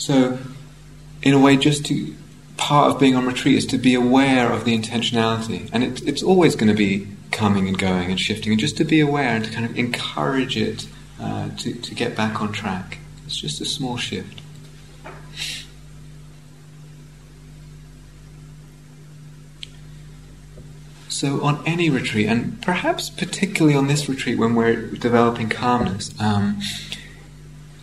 So, 0.00 0.38
in 1.20 1.34
a 1.34 1.38
way, 1.38 1.58
just 1.58 1.84
to 1.86 2.14
part 2.56 2.90
of 2.90 2.98
being 2.98 3.14
on 3.16 3.26
retreat 3.26 3.58
is 3.58 3.66
to 3.66 3.76
be 3.76 3.94
aware 3.94 4.50
of 4.50 4.64
the 4.64 4.74
intentionality, 4.76 5.68
and 5.74 5.84
it, 5.84 6.02
it's 6.08 6.22
always 6.22 6.56
going 6.56 6.70
to 6.70 6.74
be 6.74 7.06
coming 7.30 7.68
and 7.68 7.78
going 7.78 8.10
and 8.10 8.18
shifting, 8.18 8.52
and 8.52 8.58
just 8.58 8.78
to 8.78 8.84
be 8.84 9.00
aware 9.00 9.28
and 9.28 9.44
to 9.44 9.50
kind 9.50 9.66
of 9.66 9.76
encourage 9.76 10.56
it 10.56 10.88
uh, 11.20 11.50
to, 11.58 11.74
to 11.74 11.94
get 11.94 12.16
back 12.16 12.40
on 12.40 12.50
track. 12.50 12.96
It's 13.26 13.36
just 13.36 13.60
a 13.60 13.66
small 13.66 13.98
shift. 13.98 14.40
So, 21.10 21.42
on 21.42 21.62
any 21.66 21.90
retreat, 21.90 22.26
and 22.26 22.62
perhaps 22.62 23.10
particularly 23.10 23.76
on 23.76 23.86
this 23.86 24.08
retreat 24.08 24.38
when 24.38 24.54
we're 24.54 24.80
developing 24.80 25.50
calmness, 25.50 26.18
um, 26.18 26.58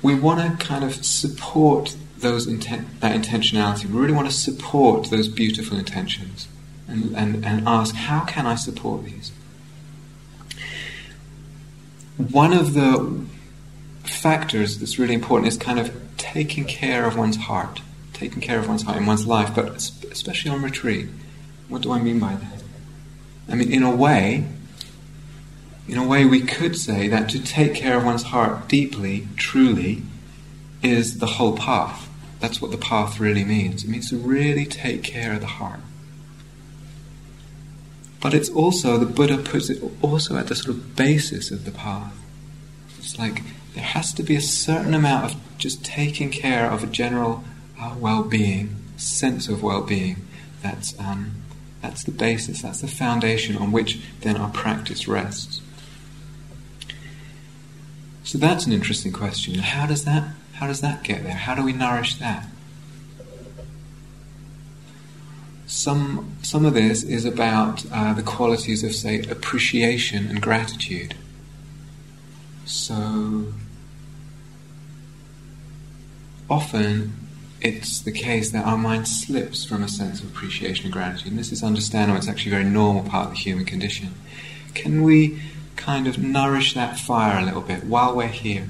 we 0.01 0.15
want 0.15 0.59
to 0.59 0.65
kind 0.65 0.83
of 0.83 1.05
support 1.05 1.95
those 2.19 2.47
intent, 2.47 2.99
that 3.01 3.15
intentionality. 3.15 3.85
We 3.85 3.99
really 3.99 4.13
want 4.13 4.27
to 4.27 4.33
support 4.33 5.09
those 5.09 5.27
beautiful 5.27 5.77
intentions 5.77 6.47
and, 6.87 7.15
and, 7.15 7.45
and 7.45 7.67
ask, 7.67 7.95
how 7.95 8.21
can 8.25 8.45
I 8.45 8.55
support 8.55 9.05
these? 9.05 9.31
One 12.17 12.53
of 12.53 12.73
the 12.73 13.25
factors 14.03 14.79
that's 14.79 14.97
really 14.97 15.13
important 15.13 15.47
is 15.47 15.57
kind 15.57 15.79
of 15.79 15.93
taking 16.17 16.65
care 16.65 17.05
of 17.05 17.15
one's 17.15 17.37
heart, 17.37 17.81
taking 18.13 18.41
care 18.41 18.57
of 18.57 18.67
one's 18.67 18.83
heart 18.83 18.97
in 18.97 19.05
one's 19.05 19.27
life, 19.27 19.53
but 19.53 19.75
especially 20.11 20.49
on 20.49 20.63
retreat. 20.63 21.07
What 21.67 21.81
do 21.81 21.91
I 21.91 22.01
mean 22.01 22.19
by 22.19 22.35
that? 22.35 22.63
I 23.49 23.55
mean, 23.55 23.71
in 23.71 23.83
a 23.83 23.95
way, 23.95 24.47
in 25.87 25.97
a 25.97 26.05
way, 26.05 26.25
we 26.25 26.41
could 26.41 26.75
say 26.75 27.07
that 27.07 27.29
to 27.29 27.43
take 27.43 27.73
care 27.73 27.97
of 27.97 28.05
one's 28.05 28.23
heart 28.23 28.67
deeply, 28.67 29.27
truly, 29.37 30.03
is 30.83 31.19
the 31.19 31.25
whole 31.25 31.55
path. 31.55 32.06
That's 32.39 32.61
what 32.61 32.71
the 32.71 32.77
path 32.77 33.19
really 33.19 33.43
means. 33.43 33.83
It 33.83 33.89
means 33.89 34.09
to 34.09 34.17
really 34.17 34.65
take 34.65 35.03
care 35.03 35.33
of 35.33 35.41
the 35.41 35.47
heart. 35.47 35.79
But 38.21 38.33
it's 38.33 38.49
also, 38.49 38.97
the 38.97 39.05
Buddha 39.05 39.37
puts 39.37 39.69
it 39.69 39.81
also 40.01 40.37
at 40.37 40.47
the 40.47 40.55
sort 40.55 40.75
of 40.75 40.95
basis 40.95 41.51
of 41.51 41.65
the 41.65 41.71
path. 41.71 42.13
It's 42.97 43.17
like 43.17 43.43
there 43.73 43.83
has 43.83 44.13
to 44.13 44.23
be 44.23 44.35
a 44.35 44.41
certain 44.41 44.93
amount 44.93 45.31
of 45.31 45.57
just 45.57 45.85
taking 45.85 46.29
care 46.29 46.69
of 46.69 46.83
a 46.83 46.87
general 46.87 47.43
uh, 47.79 47.95
well 47.99 48.23
being, 48.23 48.75
sense 48.97 49.47
of 49.47 49.61
well 49.61 49.81
being 49.81 50.27
that's 50.61 50.99
um, 50.99 51.43
that's 51.81 52.03
the 52.03 52.11
basis, 52.11 52.61
that's 52.61 52.81
the 52.81 52.87
foundation 52.87 53.55
on 53.57 53.71
which 53.71 53.99
then 54.21 54.37
our 54.37 54.49
practice 54.49 55.07
rests. 55.07 55.61
So 58.23 58.37
that's 58.37 58.65
an 58.65 58.73
interesting 58.73 59.13
question. 59.13 59.59
How 59.59 59.85
does 59.85 60.03
that 60.03 60.27
how 60.57 60.65
does 60.65 60.81
that 60.81 61.03
get 61.03 61.23
there? 61.23 61.35
How 61.35 61.53
do 61.53 61.63
we 61.63 61.71
nourish 61.71 62.15
that? 62.15 62.47
Some 65.67 66.35
some 66.41 66.65
of 66.65 66.73
this 66.73 67.03
is 67.03 67.25
about 67.25 67.85
uh, 67.91 68.13
the 68.13 68.23
qualities 68.23 68.83
of 68.83 68.95
say 68.95 69.19
appreciation 69.29 70.27
and 70.27 70.41
gratitude. 70.41 71.13
So 72.65 73.53
often 76.49 77.13
it's 77.61 78.01
the 78.01 78.11
case 78.11 78.49
that 78.51 78.65
our 78.65 78.77
mind 78.77 79.07
slips 79.07 79.63
from 79.63 79.83
a 79.83 79.87
sense 79.87 80.21
of 80.21 80.29
appreciation 80.29 80.85
and 80.85 80.93
gratitude. 80.93 81.31
And 81.31 81.39
this 81.39 81.51
is 81.51 81.61
understandable, 81.63 82.17
it's 82.17 82.27
actually 82.27 82.53
a 82.53 82.55
very 82.55 82.69
normal 82.69 83.03
part 83.03 83.27
of 83.27 83.33
the 83.33 83.39
human 83.39 83.65
condition. 83.65 84.13
Can 84.73 85.03
we 85.03 85.39
kind 85.75 86.07
of 86.07 86.17
nourish 86.17 86.73
that 86.73 86.99
fire 86.99 87.39
a 87.39 87.45
little 87.45 87.61
bit 87.61 87.83
while 87.83 88.15
we're 88.15 88.27
here? 88.27 88.69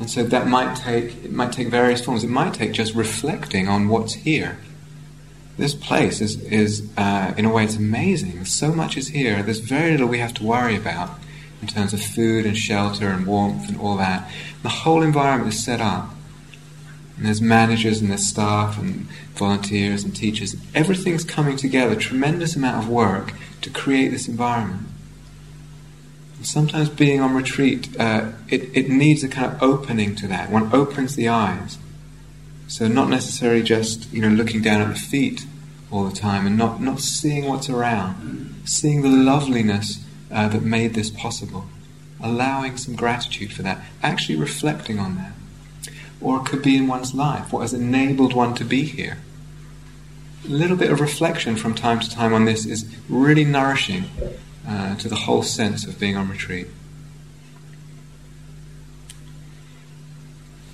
And 0.00 0.10
so 0.10 0.24
that 0.24 0.48
might 0.48 0.76
take 0.76 1.24
it 1.24 1.30
might 1.30 1.52
take 1.52 1.68
various 1.68 2.02
forms. 2.02 2.24
It 2.24 2.30
might 2.30 2.54
take 2.54 2.72
just 2.72 2.94
reflecting 2.94 3.68
on 3.68 3.88
what's 3.88 4.14
here. 4.14 4.58
This 5.58 5.74
place 5.74 6.22
is, 6.22 6.42
is 6.44 6.88
uh, 6.96 7.34
in 7.36 7.44
a 7.44 7.52
way, 7.52 7.64
it's 7.64 7.76
amazing. 7.76 8.46
So 8.46 8.72
much 8.72 8.96
is 8.96 9.08
here. 9.08 9.42
There's 9.42 9.60
very 9.60 9.90
little 9.90 10.08
we 10.08 10.18
have 10.18 10.32
to 10.34 10.42
worry 10.42 10.74
about 10.74 11.10
in 11.60 11.68
terms 11.68 11.92
of 11.92 12.00
food 12.00 12.46
and 12.46 12.56
shelter 12.56 13.08
and 13.08 13.26
warmth 13.26 13.68
and 13.68 13.78
all 13.78 13.98
that. 13.98 14.30
The 14.62 14.70
whole 14.70 15.02
environment 15.02 15.52
is 15.52 15.62
set 15.62 15.82
up 15.82 16.08
and 17.18 17.26
there's 17.26 17.42
managers 17.42 18.00
and 18.00 18.08
there's 18.08 18.26
staff 18.26 18.78
and 18.78 19.06
volunteers 19.34 20.02
and 20.02 20.16
teachers. 20.16 20.56
Everything's 20.74 21.24
coming 21.24 21.58
together, 21.58 21.94
tremendous 21.94 22.56
amount 22.56 22.82
of 22.82 22.88
work 22.88 23.34
to 23.60 23.68
create 23.68 24.08
this 24.08 24.26
environment. 24.26 24.86
Sometimes 26.42 26.88
being 26.88 27.20
on 27.20 27.34
retreat, 27.34 27.88
uh, 27.98 28.32
it, 28.48 28.76
it 28.76 28.88
needs 28.88 29.22
a 29.22 29.28
kind 29.28 29.52
of 29.52 29.62
opening 29.62 30.14
to 30.16 30.26
that. 30.28 30.50
One 30.50 30.72
opens 30.72 31.16
the 31.16 31.28
eyes. 31.28 31.78
So 32.66 32.88
not 32.88 33.08
necessarily 33.08 33.62
just, 33.62 34.10
you 34.12 34.22
know, 34.22 34.28
looking 34.28 34.62
down 34.62 34.80
at 34.80 34.88
the 34.88 35.00
feet 35.00 35.44
all 35.90 36.04
the 36.04 36.16
time 36.16 36.46
and 36.46 36.56
not, 36.56 36.80
not 36.80 37.00
seeing 37.00 37.46
what's 37.46 37.68
around, 37.68 38.62
seeing 38.64 39.02
the 39.02 39.08
loveliness 39.08 40.04
uh, 40.30 40.48
that 40.48 40.62
made 40.62 40.94
this 40.94 41.10
possible, 41.10 41.66
allowing 42.22 42.76
some 42.76 42.94
gratitude 42.94 43.52
for 43.52 43.62
that, 43.62 43.82
actually 44.02 44.36
reflecting 44.36 44.98
on 44.98 45.16
that 45.16 45.32
or 46.20 46.38
it 46.38 46.46
could 46.46 46.62
be 46.62 46.76
in 46.76 46.86
one's 46.86 47.14
life, 47.14 47.52
what 47.52 47.60
has 47.60 47.72
enabled 47.72 48.34
one 48.34 48.54
to 48.54 48.64
be 48.64 48.82
here. 48.82 49.18
A 50.44 50.48
little 50.48 50.76
bit 50.76 50.90
of 50.90 51.00
reflection 51.00 51.56
from 51.56 51.74
time 51.74 52.00
to 52.00 52.10
time 52.10 52.32
on 52.32 52.44
this 52.44 52.66
is 52.66 52.84
really 53.08 53.44
nourishing 53.44 54.04
uh, 54.66 54.96
to 54.96 55.08
the 55.08 55.16
whole 55.16 55.42
sense 55.42 55.86
of 55.86 55.98
being 55.98 56.16
on 56.16 56.28
retreat. 56.28 56.66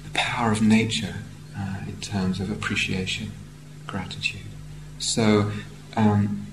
The 0.04 0.10
power 0.10 0.50
of 0.52 0.62
nature 0.62 1.16
uh, 1.56 1.76
in 1.86 2.00
terms 2.00 2.40
of 2.40 2.50
appreciation, 2.50 3.32
gratitude. 3.86 4.40
So, 4.98 5.50
um, 5.96 6.46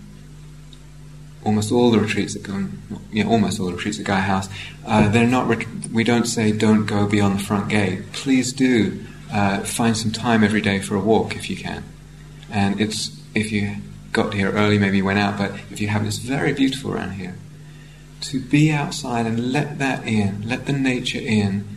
almost 1.44 1.72
all 1.72 1.92
the 1.92 2.00
retreats 2.00 2.34
that 2.34 2.44
go, 2.44 2.68
yeah, 3.12 3.26
almost 3.26 3.60
all 3.60 3.68
the 3.68 3.74
retreats 3.74 4.00
at 4.00 4.06
Gaia 4.06 4.22
House, 4.22 4.50
uh, 4.86 5.10
they're 5.10 5.28
not. 5.28 5.48
Ret- 5.48 5.68
we 5.92 6.04
don't 6.04 6.26
say 6.26 6.52
don't 6.52 6.86
go 6.86 7.08
beyond 7.08 7.40
the 7.40 7.44
front 7.44 7.70
gate. 7.70 8.12
Please 8.14 8.54
do 8.54 9.04
uh, 9.32 9.60
find 9.62 9.98
some 9.98 10.12
time 10.12 10.44
every 10.44 10.62
day 10.62 10.80
for 10.80 10.96
a 10.96 11.00
walk 11.00 11.36
if 11.36 11.50
you 11.50 11.58
can. 11.58 11.84
And 12.50 12.80
it's 12.80 13.20
if 13.36 13.52
you 13.52 13.78
got 14.14 14.34
here 14.34 14.52
early, 14.52 14.78
maybe 14.78 15.02
went 15.02 15.20
out, 15.20 15.38
but 15.38 15.52
if 15.72 15.82
you 15.82 15.88
haven't, 15.88 16.08
it's 16.08 16.18
very 16.18 16.54
beautiful 16.54 16.94
around 16.94 17.14
here. 17.14 17.36
To 18.22 18.40
be 18.40 18.72
outside 18.72 19.26
and 19.26 19.52
let 19.52 19.80
that 19.80 20.08
in, 20.08 20.48
let 20.48 20.66
the 20.68 20.74
nature 20.74 21.20
in, 21.20 21.68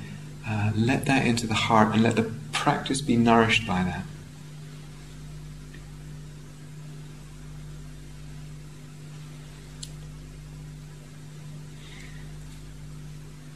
uh, 0.47 0.71
let 0.77 1.07
that 1.07 1.27
into 1.27 1.47
the 1.47 1.55
heart, 1.55 1.93
and 1.93 2.03
let 2.03 2.15
the 2.15 2.31
practice 2.53 3.01
be 3.01 3.17
nourished 3.17 3.67
by 3.67 3.83
that. 3.83 4.05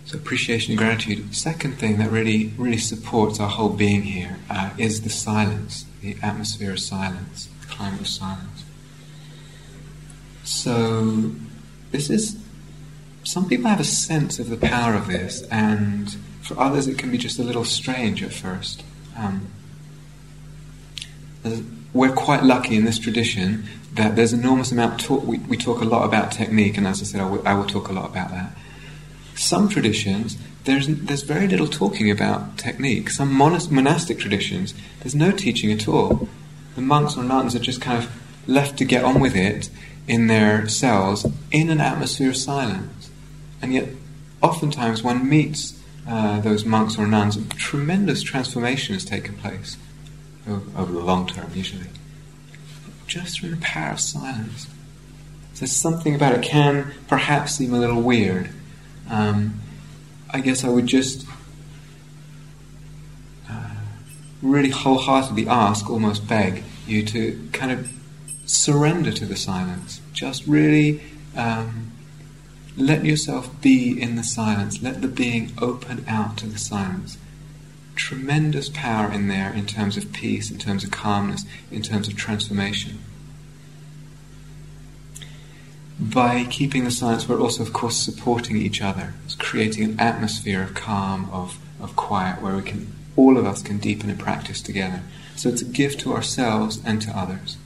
So 0.07 0.19
appreciation 0.19 0.73
and 0.73 0.79
gratitude. 0.79 1.37
Second 1.37 1.79
thing 1.79 1.99
that 1.99 2.11
really, 2.11 2.53
really 2.59 2.79
supports 2.79 3.39
our 3.39 3.49
whole 3.49 3.69
being 3.69 4.03
here 4.03 4.39
uh, 4.51 4.71
is 4.77 5.03
the 5.03 5.11
silence, 5.11 5.85
the 6.01 6.17
atmosphere 6.21 6.73
of 6.73 6.81
silence, 6.81 7.49
the 7.61 7.69
climate 7.69 8.01
of 8.01 8.09
silence. 8.09 8.60
So 10.51 11.33
this 11.91 12.11
is. 12.11 12.37
Some 13.23 13.49
people 13.49 13.69
have 13.69 13.81
a 13.81 13.85
sense 13.85 14.39
of 14.39 14.49
the 14.49 14.57
power 14.57 14.95
of 14.95 15.07
this, 15.07 15.43
and 15.51 16.11
for 16.43 16.59
others 16.59 16.87
it 16.87 16.99
can 16.99 17.11
be 17.11 17.19
just 17.19 17.39
a 17.39 17.43
little 17.43 17.65
strange 17.65 18.23
at 18.23 18.33
first. 18.33 18.83
Um, 19.17 19.47
we're 21.93 22.13
quite 22.13 22.43
lucky 22.43 22.77
in 22.77 22.85
this 22.85 22.99
tradition 22.99 23.65
that 23.95 24.17
there's 24.17 24.33
enormous 24.33 24.73
amount. 24.73 25.01
Talk, 25.01 25.25
we, 25.25 25.39
we 25.39 25.57
talk 25.57 25.81
a 25.81 25.85
lot 25.85 26.05
about 26.05 26.33
technique, 26.33 26.79
and 26.79 26.87
as 26.87 27.01
I 27.03 27.05
said, 27.05 27.21
I 27.21 27.29
will, 27.29 27.47
I 27.47 27.55
will 27.55 27.67
talk 27.67 27.89
a 27.89 27.93
lot 27.93 28.11
about 28.11 28.31
that 28.31 28.57
some 29.41 29.69
traditions, 29.69 30.37
there's, 30.65 30.87
there's 30.87 31.23
very 31.23 31.49
little 31.49 31.67
talking 31.67 32.11
about 32.11 32.59
technique. 32.59 33.11
Some 33.11 33.33
monastic 33.33 34.19
traditions, 34.19 34.75
there's 35.01 35.15
no 35.15 35.31
teaching 35.31 35.73
at 35.73 35.89
all. 35.89 36.29
The 36.75 36.83
monks 36.83 37.17
or 37.17 37.25
nuns 37.25 37.57
are 37.57 37.61
just 37.61 37.81
kind 37.81 38.03
of 38.05 38.11
left 38.47 38.77
to 38.79 38.85
get 38.85 39.03
on 39.03 39.21
with 39.21 39.35
it 39.35 39.71
in 40.11 40.27
their 40.27 40.69
cells 40.69 41.27
in 41.51 41.71
an 41.71 41.81
atmosphere 41.81 42.31
of 42.31 42.37
silence. 42.37 43.11
And 43.63 43.73
yet, 43.73 43.89
oftentimes, 44.43 45.03
one 45.03 45.29
meets 45.29 45.81
uh, 46.09 46.41
those 46.41 46.65
monks 46.65 46.99
or 46.99 47.07
nuns, 47.07 47.37
and 47.37 47.51
tremendous 47.53 48.23
transformation 48.23 48.95
has 48.95 49.05
taken 49.05 49.37
place 49.37 49.77
over, 50.49 50.79
over 50.79 50.93
the 50.93 51.01
long 51.01 51.27
term, 51.27 51.51
usually. 51.55 51.87
Just 53.07 53.41
through 53.41 53.51
the 53.51 53.61
power 53.61 53.93
of 53.93 54.01
silence. 54.01 54.69
So, 55.55 55.67
something 55.67 56.15
about 56.15 56.35
it 56.35 56.43
can 56.43 56.93
perhaps 57.09 57.55
seem 57.55 57.73
a 57.75 57.79
little 57.79 58.03
weird 58.03 58.51
um, 59.11 59.61
I 60.31 60.41
guess 60.41 60.63
I 60.65 60.69
would 60.69 60.87
just 60.87 61.27
uh, 63.51 63.71
really 64.41 64.71
wholeheartedly 64.71 65.49
ask, 65.49 65.91
almost 65.91 66.29
beg, 66.29 66.63
you 66.87 67.05
to 67.07 67.49
kind 67.53 67.73
of 67.73 67.93
surrender 68.53 69.13
to 69.13 69.27
the 69.27 69.37
silence. 69.37 70.01
Just 70.13 70.47
really 70.47 71.03
um, 71.37 71.93
let 72.77 73.05
yourself 73.05 73.61
be 73.61 74.01
in 74.01 74.17
the 74.17 74.25
silence. 74.25 74.83
Let 74.83 75.03
the 75.03 75.09
being 75.09 75.53
open 75.59 76.05
out 76.09 76.37
to 76.39 76.47
the 76.47 76.59
silence. 76.59 77.19
Tremendous 77.95 78.69
power 78.69 79.13
in 79.13 79.29
there 79.29 79.53
in 79.53 79.67
terms 79.67 79.97
of 79.97 80.13
peace, 80.13 80.51
in 80.51 80.59
terms 80.59 80.85
of 80.85 80.91
calmness, 80.91 81.45
in 81.71 81.83
terms 81.83 82.09
of 82.09 82.17
transformation 82.17 82.99
by 86.01 86.45
keeping 86.45 86.85
the 86.85 86.91
silence, 86.91 87.29
we're 87.29 87.41
also, 87.41 87.63
of 87.63 87.75
course, 87.75 87.97
supporting 87.97 88.57
each 88.57 88.81
other. 88.81 89.13
It's 89.25 89.35
creating 89.35 89.85
an 89.85 90.01
atmosphere 90.01 90.63
of 90.63 90.75
calm, 90.75 91.29
of, 91.31 91.59
of 91.79 91.95
quiet, 91.95 92.41
where 92.41 92.57
we 92.57 92.63
can, 92.63 92.91
all 93.17 93.37
of 93.37 93.45
us 93.45 93.63
can 93.63 93.79
deepen 93.79 94.09
and 94.09 94.19
practice 94.19 94.63
together. 94.63 95.03
So 95.37 95.51
it's 95.51 95.61
a 95.61 95.67
gift 95.67 96.01
to 96.01 96.15
ourselves 96.15 96.81
and 96.87 97.03
to 97.03 97.11
others. 97.11 97.59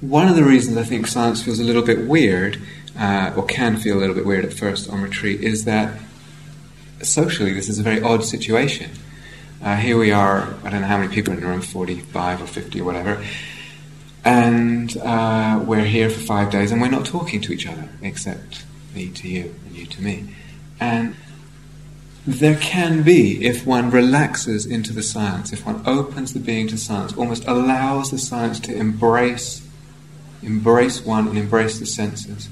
One 0.00 0.28
of 0.28 0.36
the 0.36 0.44
reasons 0.44 0.78
I 0.78 0.84
think 0.84 1.06
silence 1.06 1.42
feels 1.42 1.60
a 1.60 1.64
little 1.64 1.82
bit 1.82 2.08
weird, 2.08 2.60
uh, 2.98 3.34
or 3.36 3.44
can 3.44 3.76
feel 3.76 3.98
a 3.98 4.00
little 4.00 4.14
bit 4.14 4.24
weird 4.24 4.46
at 4.46 4.52
first 4.54 4.88
on 4.88 5.02
retreat, 5.02 5.42
is 5.42 5.64
that 5.66 6.00
socially 7.02 7.52
this 7.52 7.68
is 7.68 7.78
a 7.78 7.82
very 7.82 8.00
odd 8.00 8.24
situation. 8.24 8.90
Uh, 9.62 9.76
here 9.76 9.98
we 9.98 10.10
are, 10.10 10.54
I 10.64 10.70
don't 10.70 10.80
know 10.80 10.86
how 10.86 10.96
many 10.96 11.14
people 11.14 11.34
in 11.34 11.40
the 11.40 11.46
room, 11.46 11.60
45 11.60 12.42
or 12.42 12.46
50 12.46 12.80
or 12.80 12.84
whatever, 12.84 13.22
and 14.24 14.96
uh, 14.96 15.62
we're 15.66 15.84
here 15.84 16.08
for 16.08 16.20
five 16.20 16.50
days 16.50 16.72
and 16.72 16.80
we're 16.80 16.88
not 16.88 17.04
talking 17.04 17.42
to 17.42 17.52
each 17.52 17.66
other 17.66 17.88
except 18.00 18.64
me 18.94 19.10
to 19.10 19.28
you 19.28 19.54
and 19.66 19.76
you 19.76 19.84
to 19.84 20.02
me. 20.02 20.34
And 20.80 21.14
there 22.26 22.56
can 22.56 23.02
be, 23.02 23.44
if 23.44 23.66
one 23.66 23.90
relaxes 23.90 24.64
into 24.64 24.94
the 24.94 25.02
silence, 25.02 25.52
if 25.52 25.66
one 25.66 25.82
opens 25.86 26.32
the 26.32 26.40
being 26.40 26.68
to 26.68 26.78
silence, 26.78 27.14
almost 27.18 27.46
allows 27.46 28.10
the 28.10 28.18
silence 28.18 28.60
to 28.60 28.74
embrace, 28.74 29.66
embrace 30.42 31.04
one 31.04 31.28
and 31.28 31.38
embrace 31.38 31.78
the 31.78 31.86
senses, 31.86 32.48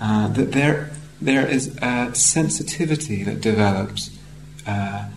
uh, 0.00 0.28
that 0.28 0.52
there, 0.52 0.90
there 1.20 1.46
is 1.46 1.76
a 1.82 2.14
sensitivity 2.14 3.22
that 3.22 3.40
develops 3.40 4.10
uh, 4.66 5.08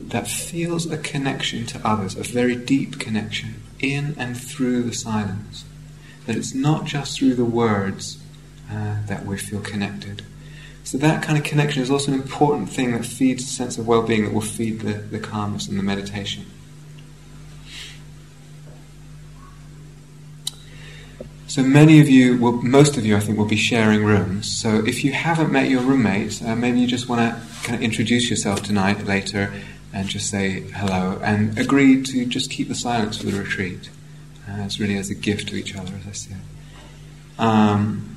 that 0.00 0.28
feels 0.28 0.90
a 0.90 0.98
connection 0.98 1.66
to 1.66 1.86
others, 1.86 2.16
a 2.16 2.22
very 2.22 2.54
deep 2.54 2.98
connection 2.98 3.62
in 3.80 4.14
and 4.18 4.36
through 4.36 4.82
the 4.82 4.92
silence. 4.92 5.64
That 6.26 6.36
it's 6.36 6.54
not 6.54 6.84
just 6.84 7.18
through 7.18 7.34
the 7.34 7.44
words 7.44 8.18
uh, 8.70 8.96
that 9.06 9.24
we 9.24 9.36
feel 9.36 9.60
connected. 9.60 10.22
So 10.84 10.98
that 10.98 11.22
kind 11.22 11.38
of 11.38 11.44
connection 11.44 11.82
is 11.82 11.90
also 11.90 12.12
an 12.12 12.20
important 12.20 12.68
thing 12.68 12.92
that 12.92 13.06
feeds 13.06 13.44
a 13.44 13.46
sense 13.46 13.78
of 13.78 13.86
well-being 13.86 14.24
that 14.24 14.34
will 14.34 14.42
feed 14.42 14.80
the, 14.80 14.94
the 14.94 15.18
calmness 15.18 15.68
and 15.68 15.78
the 15.78 15.82
meditation. 15.82 16.44
So 21.54 21.62
many 21.62 22.00
of 22.00 22.08
you, 22.08 22.36
will, 22.36 22.60
most 22.62 22.96
of 22.96 23.06
you, 23.06 23.16
I 23.16 23.20
think, 23.20 23.38
will 23.38 23.44
be 23.44 23.54
sharing 23.54 24.04
rooms. 24.04 24.50
So 24.60 24.84
if 24.84 25.04
you 25.04 25.12
haven't 25.12 25.52
met 25.52 25.70
your 25.70 25.82
roommates, 25.82 26.42
uh, 26.42 26.56
maybe 26.56 26.80
you 26.80 26.88
just 26.88 27.08
want 27.08 27.20
to 27.20 27.40
kind 27.62 27.76
of 27.76 27.80
introduce 27.80 28.28
yourself 28.28 28.64
tonight, 28.64 29.04
later, 29.04 29.52
and 29.92 30.08
just 30.08 30.28
say 30.28 30.62
hello 30.74 31.20
and 31.22 31.56
agree 31.56 32.02
to 32.02 32.26
just 32.26 32.50
keep 32.50 32.66
the 32.66 32.74
silence 32.74 33.18
for 33.18 33.26
the 33.26 33.38
retreat. 33.38 33.88
Uh, 34.48 34.62
it's 34.62 34.80
really 34.80 34.96
as 34.96 35.10
a 35.10 35.14
gift 35.14 35.46
to 35.50 35.54
each 35.54 35.76
other, 35.76 35.92
as 36.00 36.08
I 36.08 36.10
said. 36.10 36.40
Um, 37.38 38.16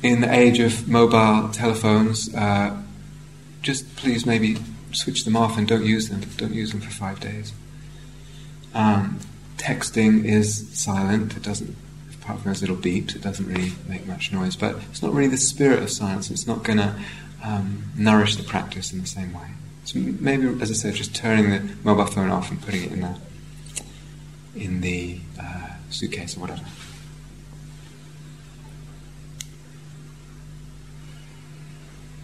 in 0.00 0.20
the 0.20 0.32
age 0.32 0.60
of 0.60 0.88
mobile 0.88 1.48
telephones, 1.48 2.32
uh, 2.32 2.80
just 3.60 3.96
please 3.96 4.24
maybe 4.24 4.56
switch 4.92 5.24
them 5.24 5.34
off 5.34 5.58
and 5.58 5.66
don't 5.66 5.84
use 5.84 6.10
them. 6.10 6.20
Don't 6.36 6.54
use 6.54 6.70
them 6.70 6.80
for 6.80 6.92
five 6.92 7.18
days. 7.18 7.52
Um, 8.72 9.18
texting 9.56 10.24
is 10.24 10.68
silent. 10.78 11.36
It 11.36 11.42
doesn't, 11.42 11.74
apart 12.30 12.42
from 12.42 12.52
those 12.52 12.60
little 12.60 12.76
beeps, 12.76 13.16
it 13.16 13.22
doesn't 13.22 13.46
really 13.46 13.72
make 13.88 14.06
much 14.06 14.32
noise. 14.32 14.54
But 14.54 14.76
it's 14.90 15.02
not 15.02 15.12
really 15.12 15.28
the 15.28 15.36
spirit 15.36 15.82
of 15.82 15.90
silence. 15.90 16.30
It's 16.30 16.46
not 16.46 16.62
going 16.62 16.78
to 16.78 16.94
um, 17.42 17.84
nourish 17.96 18.36
the 18.36 18.44
practice 18.44 18.92
in 18.92 19.00
the 19.00 19.06
same 19.06 19.32
way. 19.32 19.48
So 19.84 19.98
maybe, 19.98 20.46
as 20.62 20.70
I 20.70 20.74
said, 20.74 20.94
just 20.94 21.14
turning 21.14 21.50
the 21.50 21.74
mobile 21.82 22.06
phone 22.06 22.30
off 22.30 22.50
and 22.50 22.62
putting 22.62 22.84
it 22.84 22.92
in 22.92 23.00
the 23.00 23.16
in 24.54 24.80
the 24.80 25.20
uh, 25.40 25.70
suitcase 25.90 26.36
or 26.36 26.40
whatever. 26.40 26.64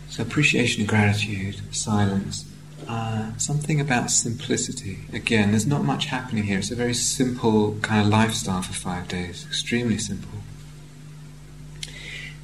So 0.08 0.22
appreciation 0.22 0.82
and 0.82 0.88
gratitude, 0.88 1.60
silence, 1.74 2.50
uh, 2.88 3.36
something 3.36 3.80
about 3.80 4.10
simplicity. 4.10 5.00
Again, 5.12 5.50
there's 5.50 5.66
not 5.66 5.84
much 5.84 6.06
happening 6.06 6.44
here. 6.44 6.58
It's 6.58 6.70
a 6.70 6.76
very 6.76 6.94
simple 6.94 7.76
kind 7.82 8.02
of 8.02 8.08
lifestyle 8.08 8.62
for 8.62 8.72
five 8.72 9.08
days, 9.08 9.44
extremely 9.46 9.98
simple 9.98 10.38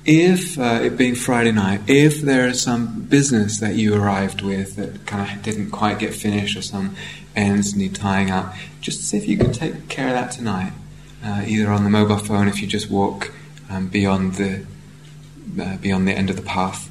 if 0.05 0.59
uh, 0.59 0.81
it 0.83 0.97
being 0.97 1.15
Friday 1.15 1.53
night, 1.53 1.83
if 1.87 2.21
there 2.21 2.49
is 2.49 2.61
some 2.61 3.03
business 3.03 3.61
that 3.61 3.77
you 3.77 3.95
arrived 3.95 4.43
with 4.43 4.77
that 4.77 5.07
kind 5.07 5.31
of 5.31 5.43
didn't 5.43 5.71
quite 5.71 5.99
get 5.99 6.13
finished 6.13 6.57
or 6.57 6.63
some 6.63 6.97
ends 7.37 7.77
need 7.77 7.95
tying 7.95 8.31
up, 8.31 8.55
just 8.81 9.03
see 9.03 9.17
if 9.17 9.29
you 9.29 9.37
can 9.37 9.53
take 9.53 9.89
care 9.89 10.09
of 10.09 10.15
that 10.15 10.33
tonight. 10.33 10.73
Uh, 11.25 11.45
either 11.47 11.71
on 11.71 11.85
the 11.85 11.91
mobile 11.91 12.19
phone 12.19 12.49
if 12.49 12.61
you 12.61 12.67
just 12.67 12.91
walk 12.91 13.33
um, 13.71 13.87
beyond 13.87 14.35
the 14.35 14.67
uh, 15.61 15.77
beyond 15.77 16.09
the 16.09 16.13
end 16.13 16.31
of 16.31 16.37
the 16.37 16.43
path 16.43 16.91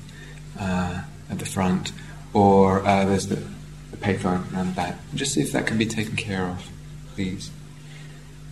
uh, 0.57 1.01
at 1.29 1.39
the 1.39 1.45
front, 1.45 1.91
or 2.33 2.85
uh, 2.85 3.05
there's 3.05 3.27
the, 3.27 3.43
the 3.91 3.97
payphone 3.97 4.51
around 4.53 4.67
the 4.67 4.75
back. 4.75 4.97
Just 5.13 5.33
see 5.33 5.41
if 5.41 5.51
that 5.51 5.67
can 5.67 5.77
be 5.77 5.85
taken 5.85 6.15
care 6.15 6.45
of, 6.45 6.69
please. 7.15 7.51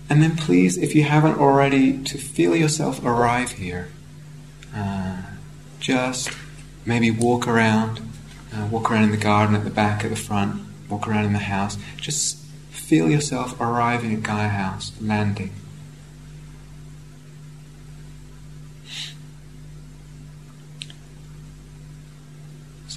And 0.10 0.24
then 0.24 0.36
please, 0.36 0.78
if 0.78 0.96
you 0.96 1.04
haven't 1.04 1.38
already, 1.38 2.02
to 2.04 2.18
feel 2.18 2.56
yourself 2.56 3.04
arrive 3.06 3.54
here 3.54 3.90
uh, 4.76 5.22
just 5.80 6.32
maybe 6.86 7.12
walk 7.12 7.48
around, 7.48 8.02
uh, 8.54 8.68
walk 8.72 8.92
around 8.92 9.06
in 9.06 9.12
the 9.12 9.18
garden 9.18 9.56
at 9.56 9.64
the 9.64 9.70
back, 9.70 10.04
at 10.04 10.10
the 10.10 10.16
front, 10.16 10.62
walk 10.90 11.08
around 11.08 11.26
in 11.26 11.34
the 11.34 11.40
house. 11.40 11.78
Just 11.98 12.38
feel 12.70 13.10
yourself 13.10 13.60
arriving 13.60 14.14
at 14.14 14.24
Gaia 14.24 14.50
House, 14.50 14.92
landing. 15.02 15.52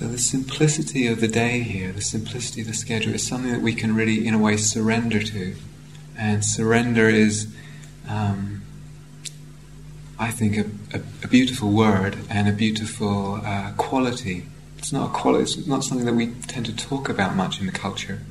So 0.03 0.09
the 0.09 0.19
simplicity 0.19 1.07
of 1.07 1.21
the 1.21 1.29
day 1.29 1.61
here, 1.61 1.93
the 1.93 2.01
simplicity 2.01 2.63
of 2.63 2.67
the 2.67 2.75
schedule, 2.75 3.15
is 3.15 3.25
something 3.25 3.53
that 3.53 3.63
we 3.63 3.73
can 3.73 3.95
really, 3.95 4.27
in 4.27 4.35
a 4.35 4.39
way, 4.39 4.57
surrender 4.57 5.23
to. 5.23 5.55
And 6.19 6.45
surrender 6.45 7.09
is, 7.09 7.47
um, 8.09 8.63
I 10.19 10.33
think, 10.33 10.57
a, 10.57 10.97
a, 10.97 11.03
a, 11.23 11.29
beautiful 11.29 11.71
word 11.71 12.17
and 12.29 12.49
a 12.49 12.53
beautiful 12.53 13.43
uh, 13.45 13.75
quality. 13.77 14.47
It's 14.77 14.93
not 14.93 15.11
a 15.11 15.13
quality. 15.13 15.45
It's 15.45 15.69
not 15.69 15.85
something 15.85 16.07
that 16.07 16.15
we 16.15 16.33
tend 16.49 16.67
to 16.67 16.75
talk 16.75 17.09
about 17.09 17.37
much 17.37 17.61
in 17.61 17.67
the 17.67 17.73
culture. 17.73 18.23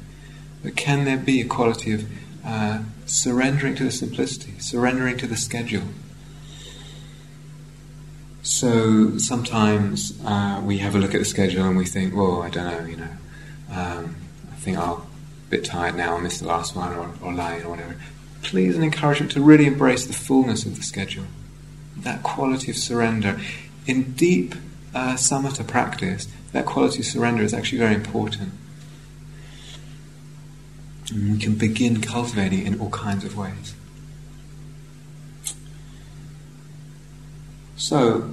But 0.64 0.76
can 0.76 1.06
there 1.06 1.16
be 1.16 1.40
a 1.40 1.46
quality 1.46 1.94
of 1.94 2.04
uh, 2.46 2.80
surrendering 3.06 3.76
to 3.76 3.86
the 3.86 3.92
simplicity, 3.92 4.60
surrendering 4.60 5.18
to 5.20 5.26
the 5.26 5.38
schedule? 5.38 5.84
So 8.44 9.18
sometimes 9.20 10.20
uh, 10.26 10.62
we 10.64 10.80
have 10.80 10.96
a 10.96 11.00
look 11.00 11.14
at 11.14 11.20
the 11.20 11.26
schedule 11.26 11.66
and 11.66 11.78
we 11.78 11.86
think, 11.86 12.16
well, 12.16 12.42
I 12.42 12.50
don't 12.50 12.66
know, 12.66 12.86
you 12.88 12.96
know, 12.98 13.10
um, 13.72 14.16
I 14.52 14.56
think 14.56 14.78
I'll 14.78 15.06
a 15.48 15.50
bit 15.50 15.64
tired 15.64 15.96
now, 15.96 16.18
I 16.18 16.22
missed 16.22 16.40
the 16.40 16.48
last 16.48 16.76
one 16.76 16.94
or, 16.94 17.12
or 17.22 17.34
lying 17.34 17.64
or 17.64 17.70
whatever. 17.70 17.96
Please 18.42 18.76
an 18.76 18.84
encouragement 18.84 19.32
to 19.34 19.42
really 19.42 19.68
embrace 19.68 20.06
the 20.06 20.14
fullness 20.14 20.66
of 20.66 20.76
the 20.76 20.82
schedule, 20.82 21.26
that 21.98 22.24
quality 22.24 22.72
of 22.72 22.78
surrender. 22.78 23.40
In 23.86 24.14
deep 24.14 24.56
uh, 24.96 25.14
samatha 25.14 25.68
practice, 25.68 26.28
that 26.52 26.66
quality 26.66 27.00
of 27.00 27.06
surrender 27.06 27.44
is 27.44 27.54
actually 27.54 27.78
very 27.78 27.94
important. 27.94 28.54
And 31.12 31.34
we 31.34 31.38
can 31.38 31.56
begin 31.56 32.02
cultivating 32.02 32.66
in 32.66 32.80
all 32.80 32.90
kinds 32.90 33.24
of 33.24 33.38
ways. 33.38 33.76
So, 37.82 38.30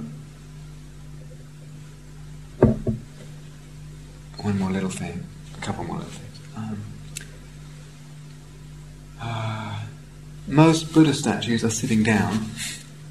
one 4.37 4.59
more 4.59 4.69
little 4.69 4.91
thing, 4.91 5.25
a 5.57 5.61
couple 5.61 5.85
more 5.85 5.97
little 5.97 6.11
things. 6.11 6.39
Um, 6.55 6.83
uh, 9.19 9.85
most 10.47 10.93
Buddha 10.93 11.15
statues 11.15 11.63
are 11.63 11.71
sitting 11.71 12.03
down 12.03 12.37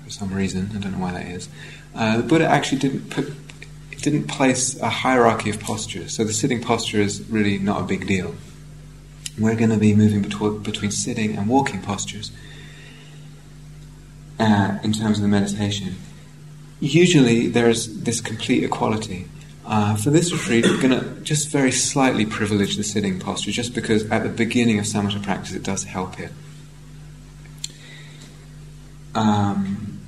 for 0.05 0.11
some 0.11 0.32
reason. 0.32 0.70
I 0.76 0.78
don't 0.78 0.93
know 0.93 0.99
why 0.99 1.11
that 1.11 1.26
is. 1.26 1.49
Uh, 1.93 2.18
the 2.18 2.22
Buddha 2.22 2.47
actually 2.47 2.78
didn't 2.78 3.11
put, 3.11 3.32
didn't 4.01 4.28
place 4.28 4.78
a 4.78 4.89
hierarchy 4.89 5.51
of 5.51 5.59
postures, 5.59 6.14
so 6.14 6.22
the 6.22 6.32
sitting 6.32 6.62
posture 6.62 7.01
is 7.01 7.20
really 7.28 7.59
not 7.59 7.80
a 7.80 7.84
big 7.84 8.07
deal. 8.07 8.36
We're 9.36 9.57
going 9.57 9.70
to 9.70 9.76
be 9.76 9.93
moving 9.93 10.22
between, 10.22 10.62
between 10.62 10.93
sitting 10.93 11.36
and 11.36 11.49
walking 11.49 11.82
postures 11.82 12.30
uh, 14.39 14.78
in 14.84 14.93
terms 14.93 15.18
of 15.18 15.22
the 15.22 15.28
meditation 15.28 15.97
usually 16.81 17.49
there's 17.49 17.89
this 18.01 18.20
complete 18.20 18.64
equality. 18.64 19.26
Uh, 19.66 19.97
for 19.97 20.11
this 20.11 20.33
retreat, 20.33 20.64
we're 20.64 20.81
going 20.81 20.99
to 20.99 21.20
just 21.20 21.49
very 21.49 21.70
slightly 21.70 22.24
privilege 22.24 22.76
the 22.76 22.85
sitting 22.85 23.20
posture, 23.20 23.51
just 23.51 23.74
because 23.74 24.11
at 24.11 24.22
the 24.22 24.29
beginning 24.31 24.79
of 24.79 24.87
samatha 24.87 25.22
practice 25.22 25.53
it 25.53 25.62
does 25.62 25.85
help 25.85 26.18
it. 26.18 26.33
Um, 29.14 30.01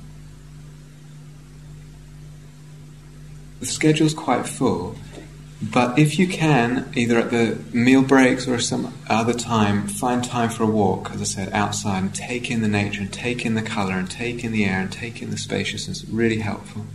the 3.61 3.67
schedule's 3.67 4.15
quite 4.15 4.47
full, 4.47 4.97
but 5.63 5.99
if 5.99 6.19
you 6.19 6.27
can, 6.27 6.91
either 6.95 7.19
at 7.19 7.31
the 7.31 7.59
meal 7.73 8.03
breaks 8.03 8.49
or 8.49 8.59
some 8.59 8.95
other 9.09 9.35
time, 9.35 9.87
find 9.89 10.25
time 10.25 10.49
for 10.49 10.63
a 10.63 10.67
walk, 10.67 11.11
as 11.13 11.21
I 11.21 11.25
said, 11.25 11.53
outside 11.53 12.03
and 12.03 12.15
take 12.15 12.51
in 12.51 12.63
the 12.63 12.69
nature 12.69 13.03
and 13.03 13.13
take 13.13 13.45
in 13.45 13.55
the 13.55 13.63
colour 13.63 13.93
and 13.93 14.11
take 14.11 14.43
in 14.43 14.53
the 14.53 14.65
air 14.65 14.81
and 14.81 14.91
take 14.91 15.21
in 15.21 15.31
the 15.31 15.37
spaciousness, 15.37 16.05
really 16.07 16.39
helpful. 16.39 16.87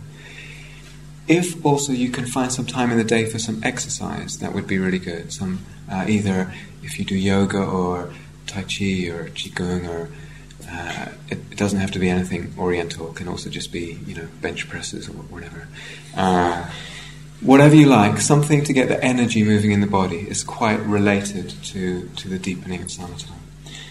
If 1.28 1.64
also 1.64 1.92
you 1.92 2.08
can 2.10 2.26
find 2.26 2.50
some 2.50 2.66
time 2.66 2.90
in 2.90 2.98
the 2.98 3.04
day 3.04 3.24
for 3.24 3.38
some 3.38 3.60
exercise, 3.62 4.38
that 4.38 4.52
would 4.52 4.66
be 4.66 4.78
really 4.78 4.98
good. 4.98 5.32
Some 5.32 5.60
uh, 5.90 6.04
either 6.08 6.52
if 6.82 6.98
you 6.98 7.04
do 7.04 7.16
yoga 7.16 7.62
or 7.62 8.12
tai 8.46 8.62
chi 8.62 9.08
or 9.08 9.28
qigong 9.30 9.88
or 9.88 10.08
uh, 10.68 11.06
it, 11.28 11.38
it, 11.50 11.56
doesn't 11.56 11.78
have 11.78 11.92
to 11.92 11.98
be 11.98 12.08
anything 12.08 12.52
oriental. 12.58 13.10
It 13.10 13.16
can 13.16 13.28
also 13.28 13.50
just 13.50 13.72
be 13.72 13.98
you 14.06 14.14
know 14.14 14.28
bench 14.40 14.68
presses 14.68 15.08
or 15.08 15.12
whatever. 15.12 15.68
Uh, 16.16 16.70
whatever 17.40 17.74
you 17.74 17.86
like, 17.86 18.20
something 18.20 18.64
to 18.64 18.72
get 18.72 18.88
the 18.88 19.02
energy 19.02 19.42
moving 19.42 19.72
in 19.72 19.80
the 19.80 19.86
body 19.86 20.28
is 20.28 20.42
quite 20.42 20.80
related 20.80 21.50
to, 21.64 22.08
to 22.16 22.28
the 22.28 22.38
deepening 22.38 22.82
of 22.82 22.88
samatha. 22.88 23.32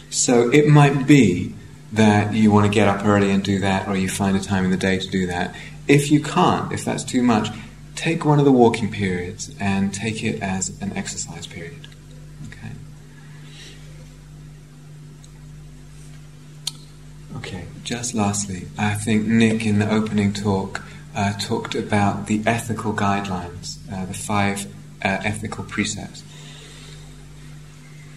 So 0.09 0.49
it 0.49 0.67
might 0.67 1.05
be 1.07 1.53
that 1.93 2.33
you 2.33 2.51
want 2.51 2.65
to 2.65 2.71
get 2.71 2.87
up 2.87 3.05
early 3.05 3.31
and 3.31 3.43
do 3.43 3.59
that, 3.59 3.87
or 3.87 3.95
you 3.95 4.09
find 4.09 4.35
a 4.35 4.39
time 4.39 4.65
in 4.65 4.71
the 4.71 4.77
day 4.77 4.99
to 4.99 5.07
do 5.07 5.27
that. 5.27 5.55
If 5.87 6.11
you 6.11 6.21
can't, 6.21 6.71
if 6.71 6.83
that's 6.83 7.03
too 7.03 7.21
much, 7.21 7.49
take 7.95 8.25
one 8.25 8.39
of 8.39 8.45
the 8.45 8.51
walking 8.51 8.91
periods 8.91 9.53
and 9.59 9.93
take 9.93 10.23
it 10.23 10.41
as 10.41 10.69
an 10.81 10.95
exercise 10.97 11.47
period. 11.47 11.87
Okay. 12.47 12.71
Okay, 17.37 17.65
just 17.83 18.13
lastly, 18.13 18.67
I 18.77 18.95
think 18.95 19.25
Nick 19.27 19.65
in 19.65 19.79
the 19.79 19.89
opening 19.89 20.33
talk 20.33 20.81
uh, 21.15 21.33
talked 21.39 21.75
about 21.75 22.27
the 22.27 22.41
ethical 22.45 22.93
guidelines, 22.93 23.77
uh, 23.91 24.05
the 24.05 24.13
five 24.13 24.65
uh, 25.03 25.21
ethical 25.23 25.63
precepts. 25.63 26.23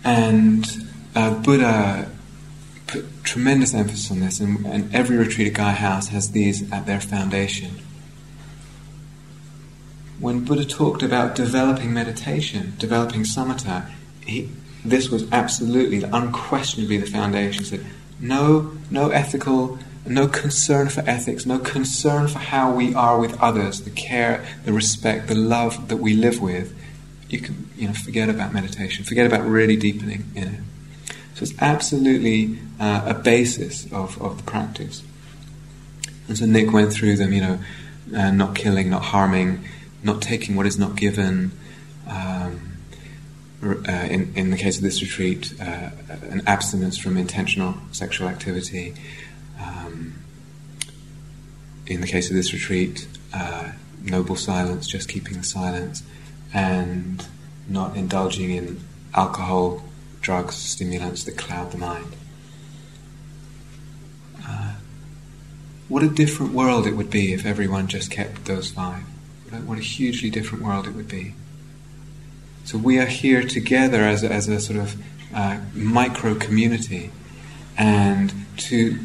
And 0.05 0.67
uh, 1.15 1.35
Buddha 1.35 2.11
put 2.87 3.25
tremendous 3.25 3.75
emphasis 3.75 4.11
on 4.11 4.21
this, 4.21 4.41
and, 4.41 4.67
and 4.67 4.95
every 4.95 5.17
retreat 5.17 5.49
at 5.49 5.55
Gaia 5.55 5.75
House 5.75 6.09
has 6.09 6.31
these 6.33 6.71
at 6.73 6.87
their 6.87 7.01
foundation. 7.01 7.81
When 10.19 10.45
Buddha 10.45 10.65
talked 10.65 11.03
about 11.03 11.37
developing 11.37 11.93
meditation, 11.93 12.75
developing 12.79 13.23
samatha, 13.23 13.89
he, 14.25 14.49
this 14.85 15.11
was 15.11 15.31
absolutely, 15.31 16.03
unquestionably 16.03 16.97
the 16.97 17.07
foundation. 17.07 17.63
He 17.63 17.71
said, 17.71 17.87
no, 18.19 18.73
no 18.91 19.11
ethical 19.11 19.79
no 20.07 20.27
concern 20.29 20.89
for 20.89 21.01
ethics, 21.01 21.45
no 21.47 21.59
concern 21.59 22.29
for 22.29 22.39
how 22.39 22.73
we 22.73 22.95
are 22.95 23.19
with 23.19 23.39
others, 23.41 23.83
the 23.83 23.91
care, 23.91 24.45
the 24.65 24.73
respect, 24.73 25.29
the 25.29 25.35
love 25.35 25.89
that 25.89 25.97
we 25.97 26.15
live 26.15 26.41
with, 26.41 26.75
you 27.29 27.41
can 27.41 27.69
you 27.77 27.89
know 27.89 27.95
forget 27.95 28.29
about 28.29 28.53
meditation, 28.53 29.05
forget 29.05 29.27
about 29.27 29.45
really 29.47 29.77
deepening 29.77 30.25
in 30.35 30.49
it. 30.49 30.61
So 31.35 31.43
it's 31.45 31.55
absolutely 31.61 32.59
uh, 32.81 33.03
a 33.07 33.15
basis 33.15 33.91
of, 33.93 34.21
of 34.21 34.39
the 34.39 34.43
practice. 34.43 35.03
And 36.27 36.37
so 36.37 36.47
Nick 36.47 36.73
went 36.73 36.93
through 36.93 37.17
them, 37.17 37.33
you 37.33 37.41
know, 37.41 37.59
uh, 38.17 38.31
not 38.33 38.55
killing, 38.55 38.91
not 38.91 39.03
harming, 39.03 39.65
not 40.03 40.21
taking 40.21 40.57
what 40.57 40.67
is 40.67 40.79
not 40.79 40.97
given. 40.97 41.53
Um, 42.09 42.69
uh, 43.63 43.91
in, 44.09 44.33
in 44.37 44.51
the 44.51 44.57
case 44.57 44.77
of 44.77 44.85
this 44.85 45.03
retreat, 45.03 45.53
uh, 45.61 45.91
an 46.31 46.43
abstinence 46.47 46.97
from 46.97 47.17
intentional 47.17 47.75
sexual 47.91 48.29
activity, 48.29 48.95
um, 49.61 50.15
in 51.87 52.01
the 52.01 52.07
case 52.07 52.31
of 52.31 52.37
this 52.37 52.53
retreat, 52.53 53.07
uh, 53.35 53.73
noble 54.03 54.37
silence, 54.37 54.87
just 54.87 55.09
keeping 55.09 55.39
the 55.39 55.45
silence, 55.45 56.03
and 56.53 57.27
not 57.69 57.97
indulging 57.97 58.51
in 58.51 58.81
alcohol, 59.15 59.83
drugs, 60.21 60.55
stimulants 60.55 61.25
that 61.25 61.37
cloud 61.37 61.73
the 61.73 61.79
mind. 61.79 62.17
Uh, 64.47 64.75
what 65.89 66.03
a 66.03 66.09
different 66.09 66.53
world 66.53 66.87
it 66.87 66.95
would 66.95 67.11
be 67.11 67.33
if 67.33 67.45
everyone 67.47 67.87
just 67.87 68.11
kept 68.11 68.45
those 68.45 68.71
five. 68.71 69.03
What 69.65 69.79
a 69.79 69.83
hugely 69.83 70.29
different 70.29 70.63
world 70.63 70.87
it 70.87 70.95
would 70.95 71.09
be. 71.09 71.35
So 72.65 72.77
we 72.77 72.99
are 72.99 73.07
here 73.07 73.43
together 73.43 74.03
as 74.03 74.23
a, 74.23 74.31
as 74.31 74.47
a 74.47 74.61
sort 74.61 74.79
of 74.79 75.03
uh, 75.35 75.61
micro 75.75 76.35
community, 76.35 77.11
and 77.79 78.33
to 78.59 78.99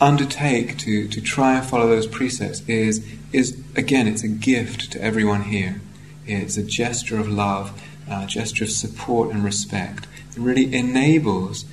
undertake 0.00 0.76
to, 0.78 1.08
to 1.08 1.20
try 1.20 1.56
and 1.56 1.66
follow 1.66 1.88
those 1.88 2.06
precepts 2.06 2.62
is, 2.68 3.04
is, 3.32 3.58
again, 3.74 4.06
it's 4.06 4.22
a 4.22 4.28
gift 4.28 4.92
to 4.92 5.02
everyone 5.02 5.44
here. 5.44 5.80
It's 6.26 6.56
a 6.56 6.62
gesture 6.62 7.18
of 7.18 7.28
love, 7.28 7.82
a 8.08 8.26
gesture 8.26 8.64
of 8.64 8.70
support 8.70 9.30
and 9.30 9.44
respect. 9.44 10.06
It 10.30 10.38
really 10.38 10.74
enables 10.74 11.64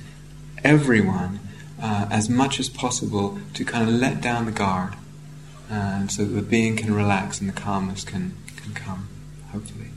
everyone, 0.62 1.40
uh, 1.80 2.06
as 2.10 2.30
much 2.30 2.58
as 2.58 2.68
possible, 2.68 3.38
to 3.54 3.64
kind 3.64 3.86
of 3.88 3.94
let 3.94 4.20
down 4.20 4.46
the 4.46 4.52
guard, 4.52 4.94
uh, 5.70 5.74
and 5.74 6.10
so 6.10 6.24
that 6.24 6.32
the 6.32 6.42
being 6.42 6.76
can 6.76 6.94
relax 6.94 7.40
and 7.40 7.48
the 7.48 7.52
calmness 7.52 8.04
can, 8.04 8.34
can 8.56 8.72
come, 8.72 9.08
hopefully. 9.52 9.88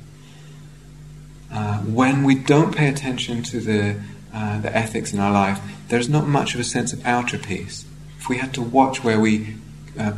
Uh, 1.50 1.78
when 1.80 2.24
we 2.26 2.36
don't 2.36 2.76
pay 2.76 2.90
attention 2.90 3.42
to 3.42 3.62
the, 3.62 4.02
uh, 4.34 4.60
the 4.60 4.76
ethics 4.76 5.14
in 5.14 5.20
our 5.20 5.32
life, 5.32 5.62
there's 5.88 6.10
not 6.10 6.28
much 6.28 6.54
of 6.54 6.60
a 6.60 6.64
sense 6.66 6.92
of 6.92 7.06
outer 7.06 7.38
peace 7.38 7.86
if 8.20 8.30
we 8.30 8.38
had 8.38 8.54
to 8.56 8.62
watch 8.62 9.04
where 9.04 9.20
we, 9.20 9.56
uh, 10.00 10.14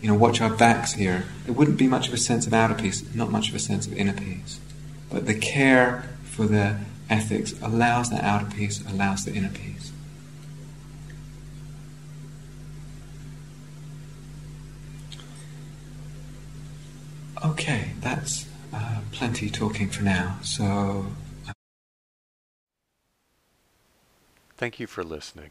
you 0.00 0.08
know, 0.08 0.14
watch 0.14 0.40
our 0.40 0.50
backs 0.50 0.92
here, 0.92 1.24
there 1.44 1.54
wouldn't 1.54 1.78
be 1.78 1.86
much 1.86 2.08
of 2.08 2.14
a 2.14 2.18
sense 2.18 2.46
of 2.46 2.52
outer 2.52 2.74
peace, 2.74 3.02
not 3.14 3.30
much 3.30 3.48
of 3.48 3.54
a 3.54 3.58
sense 3.58 3.86
of 3.86 3.92
inner 3.94 4.12
peace. 4.12 4.60
But 5.10 5.26
the 5.26 5.34
care 5.34 6.08
for 6.24 6.46
the 6.46 6.78
ethics 7.08 7.54
allows 7.62 8.10
that 8.10 8.22
outer 8.24 8.46
peace, 8.46 8.84
allows 8.88 9.24
the 9.24 9.32
inner 9.32 9.50
peace. 9.50 9.92
Okay, 17.44 17.92
that's 18.00 18.46
uh, 18.72 19.00
plenty 19.12 19.48
talking 19.50 19.88
for 19.88 20.02
now, 20.02 20.38
so. 20.42 21.06
Thank 24.56 24.80
you 24.80 24.86
for 24.86 25.04
listening. 25.04 25.50